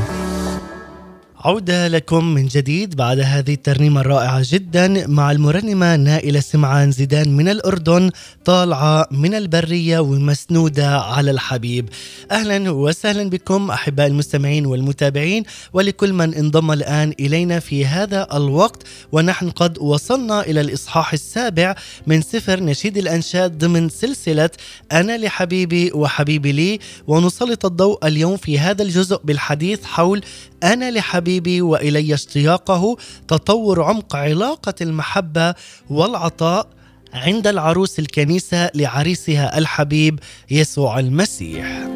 [1.46, 7.50] عودة لكم من جديد بعد هذه الترنيمة الرائعة جدا مع المرنمة نائلة سمعان زيدان من
[7.50, 8.12] الأردن
[8.46, 11.90] طالعة من البرية ومسنودة على الحبيب.
[12.32, 18.84] أهلا وسهلا بكم أحباء المستمعين والمتابعين ولكل من انضم الآن إلينا في هذا الوقت.
[19.12, 21.76] ونحن قد وصلنا إلى الإصحاح السابع
[22.08, 24.50] من سفر نشيد الأنشاد ضمن سلسلة
[24.92, 26.80] أنا لحبيبي وحبيبي لي.
[27.08, 30.22] ونسلط الضوء اليوم في هذا الجزء بالحديث حول
[30.64, 32.98] أنا لحبيبي وإلي اشتياقه.
[33.28, 35.56] تطور عمق علاقة المحبة
[35.90, 36.68] والعطاء
[37.14, 40.20] عند العروس الكنيسة لعريسها الحبيب
[40.52, 41.88] يسوع المسيح.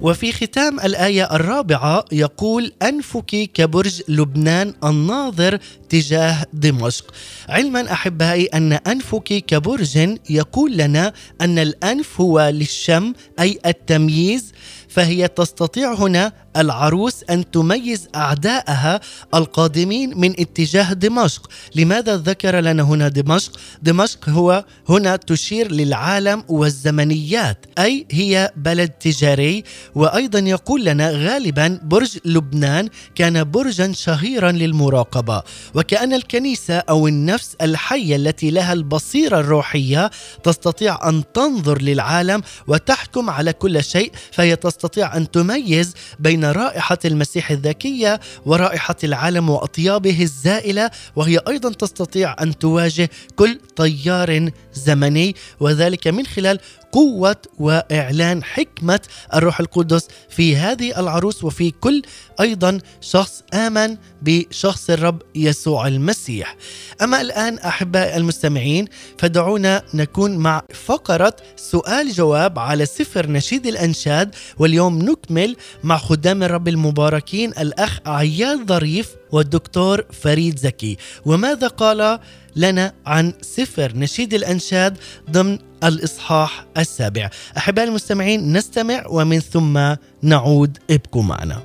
[0.00, 5.58] وفي ختام الآية الرابعة يقول أنفك كبرج لبنان الناظر
[5.88, 7.14] تجاه دمشق.
[7.48, 14.52] علما أحبائي أن أنفك كبرج يقول لنا أن الأنف هو للشم أي التمييز
[14.88, 19.00] فهي تستطيع هنا العروس أن تميز اعدائها
[19.34, 23.52] القادمين من اتجاه دمشق، لماذا ذكر لنا هنا دمشق؟
[23.82, 32.18] دمشق هو هنا تشير للعالم والزمنيات، أي هي بلد تجاري وأيضا يقول لنا غالبا برج
[32.24, 35.42] لبنان كان برجا شهيرا للمراقبة،
[35.74, 40.10] وكأن الكنيسة أو النفس الحية التي لها البصيرة الروحية
[40.42, 47.50] تستطيع أن تنظر للعالم وتحكم على كل شيء فهي تستطيع أن تميز بين رائحة المسيح
[47.50, 56.26] الذكية ورائحة العالم وأطيابه الزائلة وهي أيضا تستطيع أن تواجه كل تيار زمني وذلك من
[56.26, 56.58] خلال
[56.92, 59.00] قوة وإعلان حكمة
[59.34, 62.02] الروح القدس في هذه العروس وفي كل
[62.40, 66.56] أيضا شخص آمن بشخص الرب يسوع المسيح.
[67.02, 68.84] أما الآن أحباء المستمعين
[69.18, 76.68] فدعونا نكون مع فقرة سؤال جواب على سفر نشيد الأنشاد واليوم نكمل مع خدام الرب
[76.68, 80.96] المباركين الأخ عياد ظريف والدكتور فريد زكي.
[81.24, 82.18] وماذا قال
[82.56, 84.98] لنا عن سفر نشيد الأنشاد
[85.30, 87.30] ضمن الإصحاح السابع.
[87.56, 90.78] أحباء المستمعين نستمع ومن ثم نعود.
[90.90, 91.62] ابقوا معنا.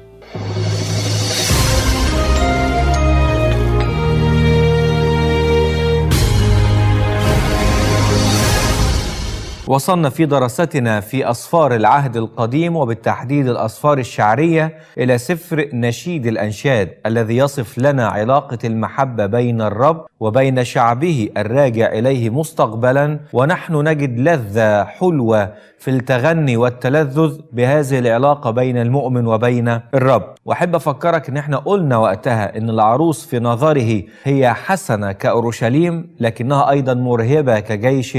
[9.72, 17.38] وصلنا في دراستنا في أسفار العهد القديم وبالتحديد الأسفار الشعرية إلى سفر نشيد الأنشاد الذي
[17.38, 23.20] يصف لنا علاقة المحبة بين الرب وبين شعبه الراجع إليه مستقبلا.
[23.34, 30.34] ونحن نجد لذة حلوة في التغني والتلذذ بهذه العلاقة بين المؤمن وبين الرب.
[30.46, 36.94] وأحب أفكرك إن إحنا قلنا وقتها إن العروس في نظره هي حسنة كأورشليم لكنها أيضا
[36.94, 38.18] مرهبة كجيش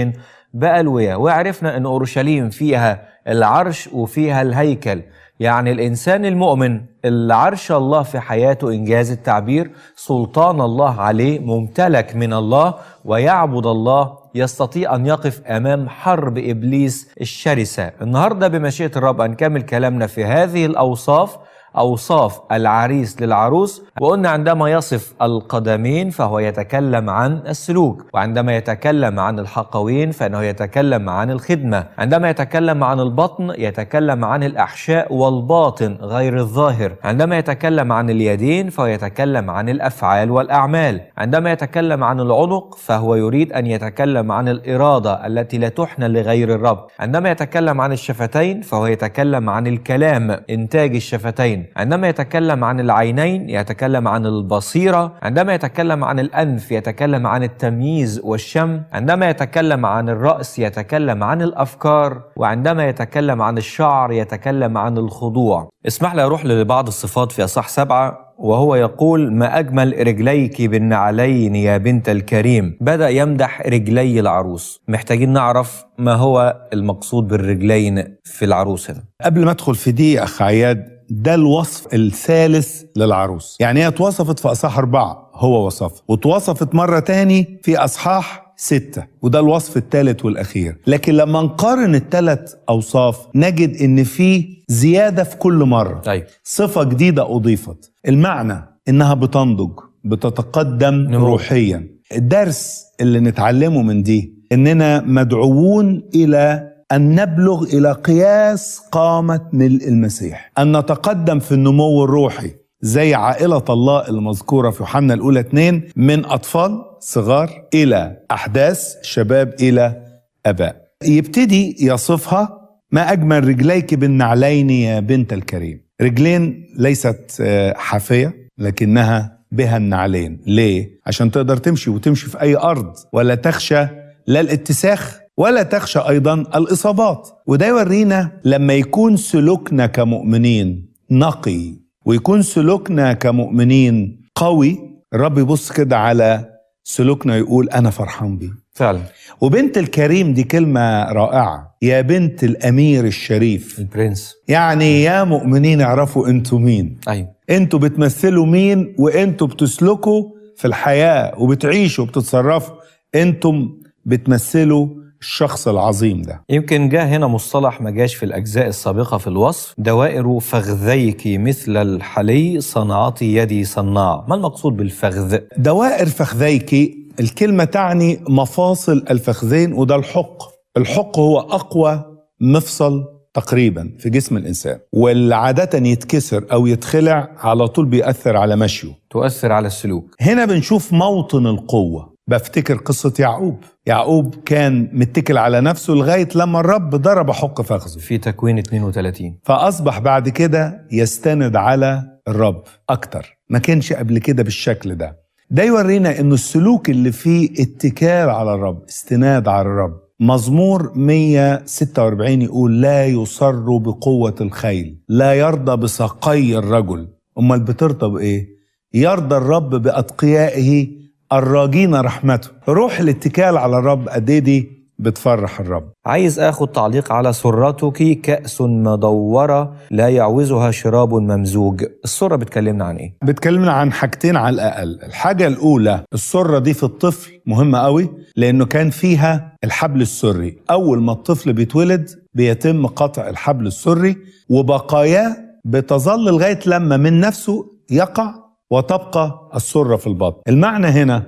[0.54, 5.02] بألوية وعرفنا أن أورشليم فيها العرش وفيها الهيكل.
[5.40, 12.74] يعني الإنسان المؤمن العرش الله في حياته إنجاز التعبير سلطان الله عليه ممتلك من الله
[13.04, 17.92] ويعبد الله يستطيع أن يقف أمام حرب إبليس الشرسة.
[18.02, 21.36] النهاردة بمشيئة الرب هنكمل كلامنا في هذه الأوصاف.
[21.76, 30.10] أوصاف العريس للعروس وقلنا عندما يصف القدمين فهو يتكلم عن السلوك وعندما يتكلم عن الحقوين
[30.10, 37.38] فإنه يتكلم عن الخدمة عندما يتكلم عن البطن يتكلم عن الأحشاء والباطن غير الظاهر عندما
[37.38, 43.66] يتكلم عن اليدين فهو يتكلم عن الأفعال والأعمال عندما يتكلم عن العنق فهو يريد أن
[43.66, 49.66] يتكلم عن الإرادة التي لا تحنى لغير الرب عندما يتكلم عن الشفتين فهو يتكلم عن
[49.66, 55.12] الكلام إنتاج الشفتين عندما يتكلم عن العينين يتكلم عن البصيرة.
[55.22, 58.80] عندما يتكلم عن الأنف يتكلم عن التمييز والشم.
[58.92, 62.22] عندما يتكلم عن الرأس يتكلم عن الأفكار.
[62.36, 65.68] وعندما يتكلم عن الشعر يتكلم عن الخضوع.
[65.86, 71.76] اسمح لي أروح لبعض الصفات في أصح سبعة وهو يقول ما أجمل رجليك بالنعلين يا
[71.76, 74.80] بنت الكريم؟ بدأ يمدح رجلي العروس.
[74.88, 80.42] محتاجين نعرف ما هو المقصود بالرجلين في العروس هنا قبل ما أدخل في دي أخ
[80.42, 83.56] عياد ده الوصف الثالث للعروس.
[83.60, 89.40] يعني هي اتوصفت في أصحاح أربعة هو وصفها واتوصفت مرة تاني في أصحاح ستة وده
[89.40, 90.78] الوصف الثالث والأخير.
[90.86, 96.02] لكن لما نقارن الثلاث أوصاف نجد إن في زيادة في كل مرة.
[96.08, 96.26] أيوة.
[96.44, 97.92] صفة جديدة أضيفت.
[98.08, 99.72] المعنى إنها بتنضج
[100.04, 101.26] بتتقدم نمو.
[101.26, 101.88] روحيا.
[102.16, 110.52] الدرس اللي نتعلمه من دي إننا مدعوون إلى أن نبلغ إلى قياس قامه ملء المسيح.
[110.58, 116.84] أن نتقدم في النمو الروحي زي عائلة الله المذكورة في يوحنا الأولى اتنين من أطفال
[117.00, 120.02] صغار إلى أحداث شباب إلى
[120.46, 120.82] أباء.
[121.04, 122.58] يبتدي يصفها
[122.90, 125.80] ما أجمل رجليك بالنعلين يا بنت الكريم.
[126.02, 130.40] رجلين ليست آه، حافية لكنها بها النعلين.
[130.46, 133.86] ليه؟ عشان تقدر تمشي وتمشي في أي أرض ولا تخشى
[134.26, 137.28] لا الاتساخ ولا تخشى أيضا الإصابات.
[137.46, 141.72] وده يورينا لما يكون سلوكنا كمؤمنين نقي
[142.06, 144.78] ويكون سلوكنا كمؤمنين قوي
[145.14, 146.48] الرب يبص كده على
[146.84, 148.50] سلوكنا يقول أنا فرحان بيه.
[148.72, 149.00] فعلا.
[149.40, 151.76] وبنت الكريم دي كلمة رائعة.
[151.82, 153.78] يا بنت الأمير الشريف.
[153.78, 156.98] البرنس يعني يا مؤمنين اعرفوا أنتوا مين.
[157.08, 157.28] أيوة.
[157.50, 160.24] أنتوا بتمثلوا مين وانتوا بتسلكوا
[160.56, 162.74] في الحياة وبتعيشوا وبتتصرفوا.
[163.14, 163.70] أنتم
[164.04, 164.88] بتمثلوا
[165.22, 166.44] الشخص العظيم ده.
[166.50, 169.74] يمكن جاء هنا مصطلح ما جاش في الأجزاء السابقة في الوصف.
[169.78, 174.24] دوائر فخذيك مثل الحلي صنعتي يدي صناع.
[174.28, 180.42] ما المقصود بالفخذ؟ دوائر فخذيك الكلمة تعني مفاصل الفخذين وده الحق.
[180.76, 182.04] الحق هو أقوى
[182.40, 183.04] مفصل
[183.34, 184.78] تقريبا في جسم الإنسان.
[184.92, 188.98] واللي عادة يتكسر أو يتخلع على طول بيأثر على مشيه.
[189.10, 190.14] تؤثر على السلوك.
[190.20, 192.12] هنا بنشوف موطن القوة.
[192.28, 193.64] بفتكر قصة يعقوب.
[193.86, 197.98] يعقوب كان متكل على نفسه لغاية لما الرب ضرب حق فخذه.
[197.98, 203.38] في تكوين 32 فأصبح بعد كده يستند على الرب أكتر.
[203.48, 205.22] ما كانش قبل كده بالشكل ده.
[205.50, 210.02] ده يورينا انه السلوك اللي فيه اتكال على الرب استناد على الرب.
[210.20, 217.08] مزمور 146 يقول لا يصر بقوة الخيل لا يرضى بساقي الرجل.
[217.38, 218.48] أمال بترضى بإيه؟
[218.94, 220.88] يرضى الرب بأتقيائه
[221.32, 222.48] الراجين رحمته.
[222.68, 225.92] روح الاتكال على الرب قد إيه دي بتفرح الرب.
[226.06, 231.84] عايز آخد تعليق على سرتك كأس مدورة لا يعوزها شراب ممزوج.
[232.04, 234.98] السرة بتكلمنا عن إيه؟ بتكلمنا عن حاجتين على الأقل.
[235.02, 240.58] الحاجة الأولى السرة دي في الطفل مهمة قوي لأنه كان فيها الحبل السري.
[240.70, 244.16] أول ما الطفل بيتولد بيتم قطع الحبل السري
[244.50, 248.34] وبقاياه بتظل لغاية لما من نفسه يقع
[248.72, 250.40] وتبقى السرة في البطن.
[250.48, 251.18] المعنى هنا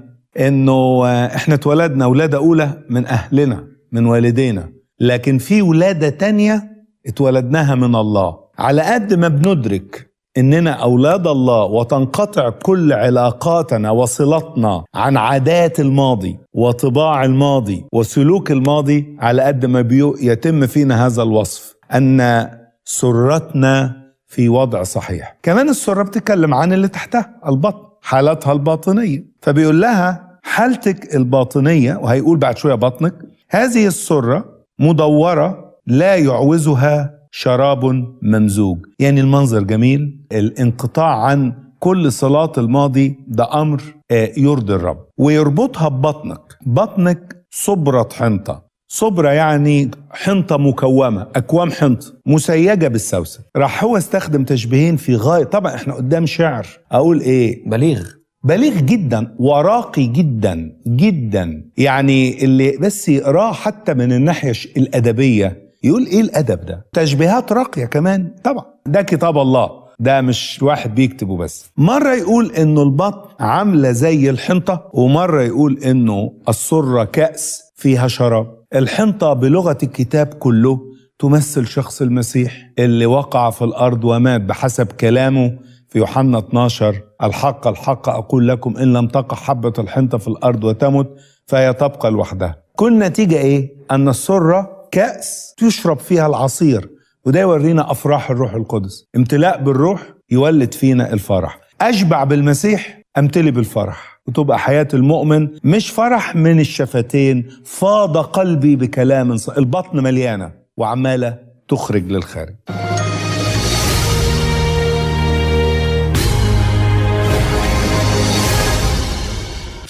[0.40, 4.68] إنه إحنا اتولدنا ولادة أولى من أهلنا من والدينا.
[5.00, 6.62] لكن في ولادة تانية
[7.06, 8.36] اتولدناها من الله.
[8.58, 17.24] على قد ما بندرك إننا أولاد الله وتنقطع كل علاقاتنا وصلتنا عن عادات الماضي وطباع
[17.24, 19.88] الماضي وسلوك الماضي على قد ما
[20.20, 21.74] يتم فينا هذا الوصف.
[21.94, 22.48] أن
[22.84, 24.03] سرتنا
[24.34, 25.36] في وضع صحيح.
[25.42, 27.84] كمان السرة بتتكلم عن اللي تحتها البطن.
[28.02, 29.24] حالتها الباطنية.
[29.42, 33.14] فبيقول لها حالتك الباطنية وهيقول بعد شوية بطنك
[33.50, 34.44] هذه السرة
[34.78, 37.84] مدورة لا يعوزها شراب
[38.22, 38.78] ممزوج.
[38.98, 45.06] يعني المنظر جميل الانقطاع عن كل صلاة الماضي ده أمر آه، يرضي الرب.
[45.18, 46.40] ويربطها ببطنك.
[46.66, 48.63] بطنك صبرة حنطة.
[48.94, 55.44] صبرة يعني حنطة مكومة أكوام حنطة مسيجة بالسوسن راح هو استخدم تشبيهين في غاية.
[55.44, 56.66] طبعا إحنا قدام شعر.
[56.92, 58.02] أقول إيه؟ بليغ.
[58.44, 61.70] بليغ جدا وراقي جدا جدا.
[61.76, 68.34] يعني اللي بس يقراه حتى من الناحية الأدبية يقول إيه الأدب ده؟ تشبيهات راقية كمان.
[68.44, 68.64] طبعا.
[68.86, 69.70] ده كتاب الله.
[70.00, 71.70] ده مش واحد بيكتبه بس.
[71.76, 78.63] مرة يقول إنه البطن عاملة زي الحنطة ومرة يقول إنه السرة كأس فيها شراب.
[78.74, 80.80] الحنطة بلغة الكتاب كله
[81.18, 85.58] تمثل شخص المسيح اللي وقع في الأرض ومات بحسب كلامه
[85.88, 91.08] في يوحنا 12 الحق الحق أقول لكم إن لم تقع حبة الحنطة في الأرض وتمت
[91.46, 92.56] فهي تبقى لوحدها.
[92.76, 96.90] كل نتيجة إيه؟ أن السرة كأس تشرب فيها العصير
[97.26, 99.08] وده يورينا أفراح الروح القدس.
[99.16, 101.60] امتلاء بالروح يولد فينا الفرح.
[101.80, 104.13] أشبع بالمسيح أمتلي بالفرح.
[104.26, 109.48] وتبقى حياة المؤمن مش فرح من الشفتين فاض قلبي بكلام ص...
[109.48, 112.54] البطن مليانة وعمالة تخرج للخارج.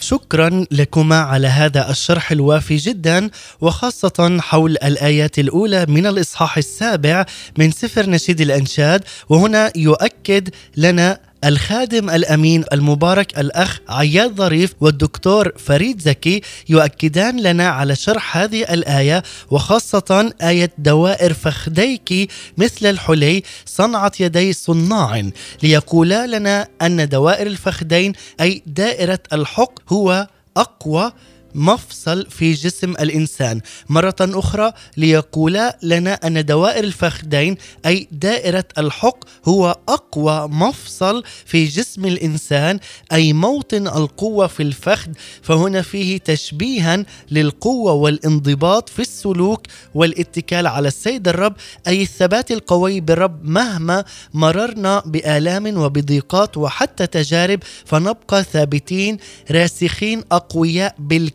[0.01, 3.31] شكرا لكما على هذا الشرح الوافي جدا
[3.61, 7.27] وخاصة حول الآيات الأولى من الإصحاح السابع
[7.59, 16.01] من سفر نشيد الأنشاد وهنا يؤكد لنا الخادم الأمين المبارك الأخ عياد ظريف والدكتور فريد
[16.01, 24.53] زكي يؤكدان لنا على شرح هذه الآية وخاصة آية دوائر فخديك مثل الحلي صنعه يدي
[24.53, 25.23] صناع
[25.63, 30.27] ليقولا لنا أن دوائر الفخدين أي دائرة الحق هو
[30.57, 31.13] أقوى
[31.55, 33.61] مفصل في جسم الإنسان.
[33.89, 42.05] مرة أخرى ليقولا لنا أن دوائر الفخذين أي دائرة الحق هو أقوى مفصل في جسم
[42.05, 42.79] الإنسان
[43.13, 45.11] أي موطن القوة في الفخذ.
[45.43, 49.61] فهنا فيه تشبيها للقوة والانضباط في السلوك
[49.95, 51.55] والاتكال على السيد الرب
[51.89, 57.61] أي الثبات القوي بالرب مهما مررنا بآلام وبضيقات وحتى تجارب.
[57.85, 59.19] فنبقى ثابتين
[59.51, 60.95] راسخين أقوياء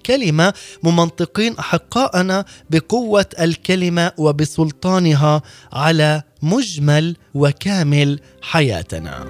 [0.09, 0.53] بالكلمة
[0.83, 5.41] ممنطقين أحقاءنا بقوة الكلمة وبسلطانها
[5.73, 9.25] على مجمل وكامل حياتنا.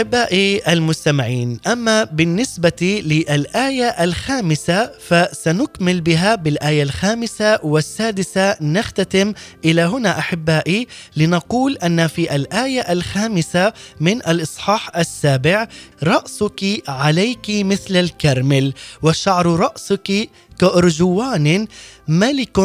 [0.00, 9.32] أحبائي المستمعين أما بالنسبة للآية الخامسة فسنكمل بها بالآية الخامسة والسادسة نختتم.
[9.64, 10.86] إلى هنا أحبائي
[11.16, 15.68] لنقول أن في الآية الخامسة من الإصحاح السابع
[16.02, 18.72] رأسك عليك مثل الكرمل
[19.02, 20.28] وشعر رأسك
[20.58, 21.66] كأرجوان
[22.08, 22.58] ملك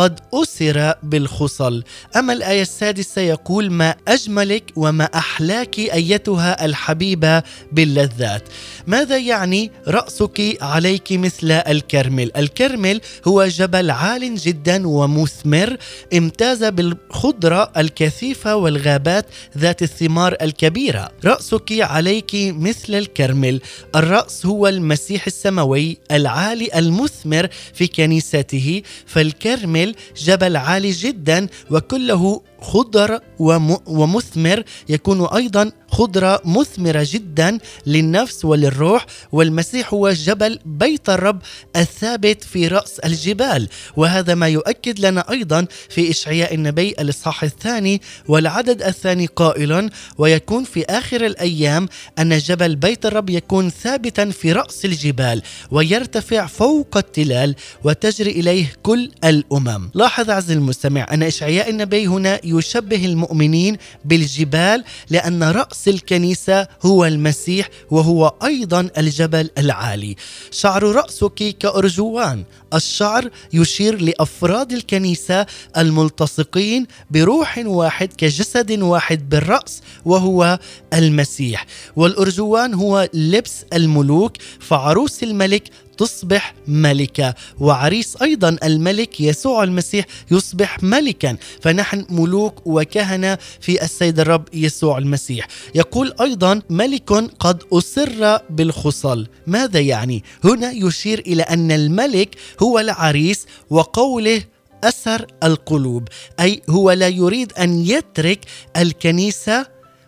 [0.00, 1.84] قد أسر بالخصل.
[2.16, 7.42] أما الآية السادسة يقول ما أجملك وما أحلاك أيتها الحبيبة
[7.72, 8.42] باللذات.
[8.86, 15.76] ماذا يعني رأسك عليك مثل الكرمل الكرمل هو جبل عال جدا ومثمر
[16.14, 19.26] امتاز بالخضرة الكثيفة والغابات
[19.58, 21.10] ذات الثمار الكبيرة.
[21.24, 23.60] رأسك عليك مثل الكرمل
[23.96, 33.78] الرأس هو المسيح السماوي العالي المثمر في كنيسته فالكرمل جبل عالي جدا وكله خضر وم-
[33.86, 41.38] ومثمر يكون أيضا خضرة مثمرة جدا للنفس وللروح والمسيح هو جبل بيت الرب
[41.76, 43.68] الثابت في رأس الجبال.
[43.96, 50.84] وهذا ما يؤكد لنا أيضا في إشعياء النبي الإصحاح الثاني والعدد الثاني قائلا ويكون في
[50.84, 51.88] آخر الأيام
[52.18, 57.54] أن جبل بيت الرب يكون ثابتا في رأس الجبال ويرتفع فوق التلال
[57.84, 59.90] وتجري إليه كل الأمم.
[59.94, 67.68] لاحظ عز المستمع أن إشعياء النبي هنا يشبه المؤمنين بالجبال لأن رأس الكنيسة هو المسيح
[67.90, 70.16] وهو أيضا الجبل العالي.
[70.50, 72.44] شعر رأسك كأرجوان.
[72.74, 75.46] الشعر يشير لأفراد الكنيسة
[75.76, 80.58] الملتصقين بروح واحد كجسد واحد بالرأس وهو
[80.94, 81.66] المسيح.
[81.96, 85.62] والأرجوان هو لبس الملوك فعروس الملك
[86.00, 87.34] تصبح ملكة.
[87.58, 91.36] وعريس أيضا الملك يسوع المسيح يصبح ملكا.
[91.60, 95.48] فنحن ملوك وكهنة في السيد الرب يسوع المسيح.
[95.74, 103.46] يقول أيضا ملك قد أسر بالخصل ماذا يعني؟ هنا يشير إلى أن الملك هو العريس
[103.70, 104.42] وقوله
[104.84, 106.08] أسر القلوب.
[106.40, 108.40] أي هو لا يريد أن يترك
[108.76, 109.66] الكنيسة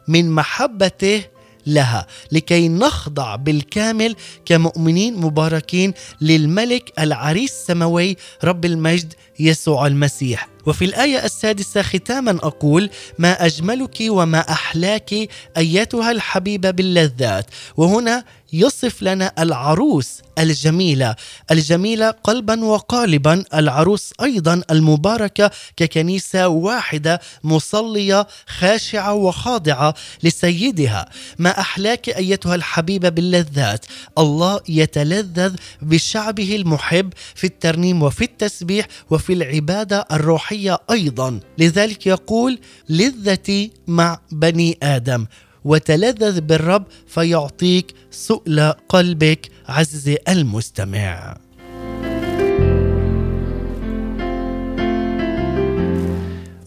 [0.09, 1.32] من محبته
[1.67, 10.49] لها لكي نخضع بالكامل كمؤمنين مباركين للملك العريس السماوي رب المجد يسوع المسيح.
[10.67, 15.15] وفي الآية السادسة ختاما أقول ما أجملك وما أحلاك
[15.57, 17.47] أيتها الحبيبة باللذات
[17.77, 21.17] وهنا يصف لنا العروس الجميلة.
[21.51, 31.09] الجميلة قلبا وقالبا العروس أيضا المباركة ككنيسة واحدة مصلية خاشعة وخاضعة لسيدها.
[31.39, 33.87] ما أحلاك أيتها الحبيبة باللذات؟
[34.19, 41.41] الله يتلذذ بشعبه المحب في الترنيم وفي التسبيح وفي العبادة الروحية أيضا.
[41.59, 45.27] لذلك يقول لذتي مع بني آدم.
[45.65, 51.37] وتلذذ بالرب فيعطيك سؤل قلبك عزيزي المستمع.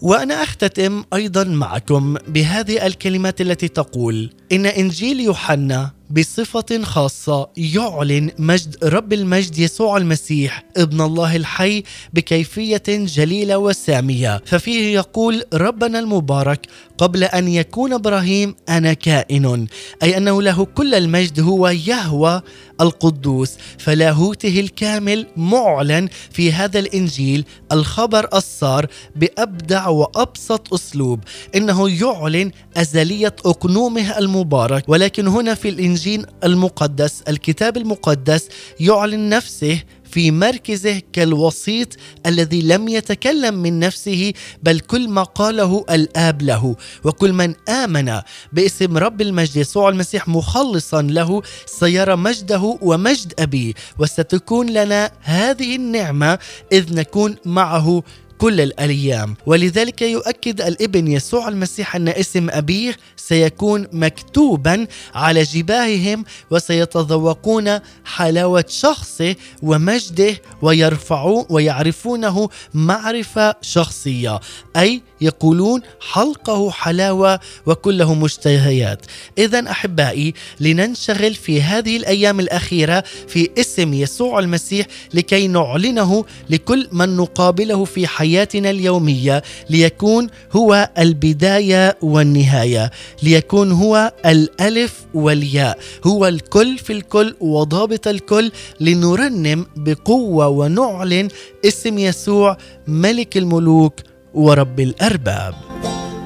[0.02, 8.76] وأنا أختتم أيضا معكم بهذه الكلمات التي تقول إن إنجيل يوحنا بصفة خاصة يعلن مجد
[8.84, 14.42] رب المجد يسوع المسيح ابن الله الحي بكيفية جليلة وسامية.
[14.46, 19.68] ففيه يقول ربنا المبارك قبل أن يكون إبراهيم أنا كائن.
[20.04, 22.42] أي أنه له كل المجد هو يهوى
[22.82, 23.52] القدوس.
[23.78, 28.86] فلاهوته الكامل معلن في هذا الإنجيل الخبر الصار
[29.16, 31.20] بأبدع وأبسط أسلوب.
[31.56, 34.84] إنه يعلن أزلية أقنومه المبارك.
[34.88, 36.05] ولكن هنا في الإنجيل
[36.44, 38.50] المقدس الكتاب المقدس
[38.80, 39.82] يعلن نفسه
[40.16, 41.88] في مركزه كالوسيط
[42.26, 44.34] الذي لم يتكلم من نفسه
[44.64, 46.76] بل كل ما قاله الآب له.
[47.04, 48.22] وكل من آمن
[48.54, 53.74] باسم رب المجد يسوع المسيح مخلصا له سيرى مجده ومجد أبيه.
[54.00, 56.40] وستكون لنا هذه النعمة
[56.72, 58.04] إذ نكون معه
[58.38, 59.36] كل الأيام.
[59.46, 69.36] ولذلك يؤكد الابن يسوع المسيح أن اسم أبيه سيكون مكتوبا على جباههم وسيتذوقون حلاوة شخصه
[69.64, 74.40] ومجده ويرفعون ويعرفونه معرفة شخصية.
[74.76, 79.06] أي يقولون حلقه حلاوة وكله مشتهيات.
[79.38, 87.18] اذا أحبائي لننشغل في هذه الأيام الأخيرة في اسم يسوع المسيح لكي نعلنه لكل من
[87.18, 92.92] نقابله في حياتنا اليومية ليكون هو البداية والنهاية
[93.24, 101.28] ليكون هو الألف والياء هو الكل في الكل وضابط الكل لنرنم بقوة ونعلن
[101.66, 102.58] اسم يسوع
[102.88, 103.94] ملك الملوك
[104.36, 105.54] ورب الأرباب.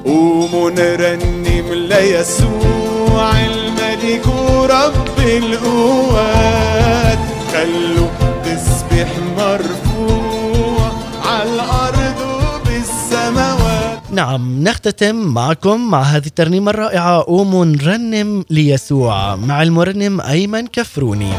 [0.04, 7.18] قوموا نرنم ليسوع الملك ورب القوات
[7.52, 8.08] خلوا
[8.44, 9.08] تسبح
[9.38, 10.90] مرفوع
[11.24, 17.22] على الأرض وبالسماوات نعم نختتم معكم مع هذه الترنيمة الرائعة.
[17.22, 19.36] قوموا نرنم ليسوع.
[19.36, 21.32] مع المرنم أيمن كفروني.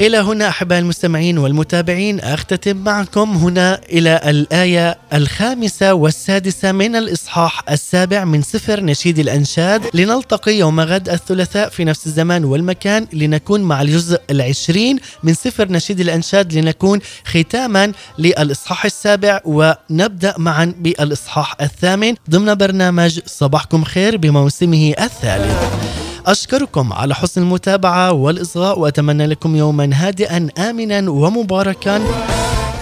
[0.00, 8.24] إلى هنا أحباء المستمعين والمتابعين أختتم معكم هنا إلى الآية الخامسة والسادسة من الإصحاح السابع
[8.24, 9.82] من سفر نشيد الأنشاد.
[9.94, 16.00] لنلتقي يوم غد الثلاثاء في نفس الزمان والمكان لنكون مع الجزء العشرين من سفر نشيد
[16.00, 22.14] الأنشاد لنكون ختاما للإصحاح السابع ونبدأ معا بالإصحاح الثامن.
[22.30, 25.88] ضمن برنامج صباحكم خير بموسمه الثالث.
[26.28, 32.02] أشكركم على حسن المتابعة والإصغاء وأتمنى لكم يوما هادئا آمنا ومباركا.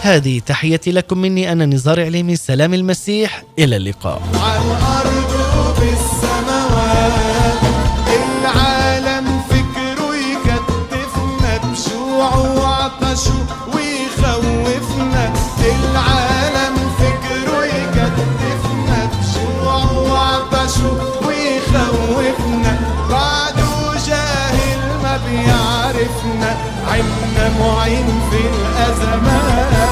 [0.03, 4.22] هذه تحيتي لكم مني أنا نزار عليمي سلام المسيح إلى اللقاء.
[4.34, 7.61] على الأرض وبالسماوات
[8.42, 11.53] العالم فكره يكتفنا
[12.26, 13.38] وعطشه
[13.74, 15.32] ويخوفنا.
[15.61, 19.11] العالم فكره يكتفنا
[20.11, 20.92] وعطشه
[21.26, 22.05] ويخوفنا.
[27.61, 29.86] معين في الأزمات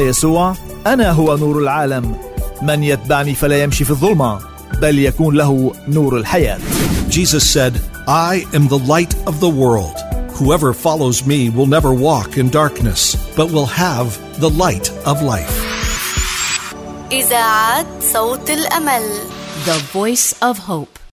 [0.00, 0.54] يسوع
[0.86, 2.16] أنا هو نور العالم
[2.62, 4.38] من يتبعني فلا يمشي في الظلمه
[4.82, 6.58] بل يكون له نور الحياة
[7.10, 9.96] Jesus said, I am the light of the world.
[10.38, 14.08] Whoever follows me will never walk in darkness, but will have
[14.40, 15.54] the light of life.
[17.12, 19.02] إذاعة صوت الأمل
[19.64, 20.97] The Voice of Hope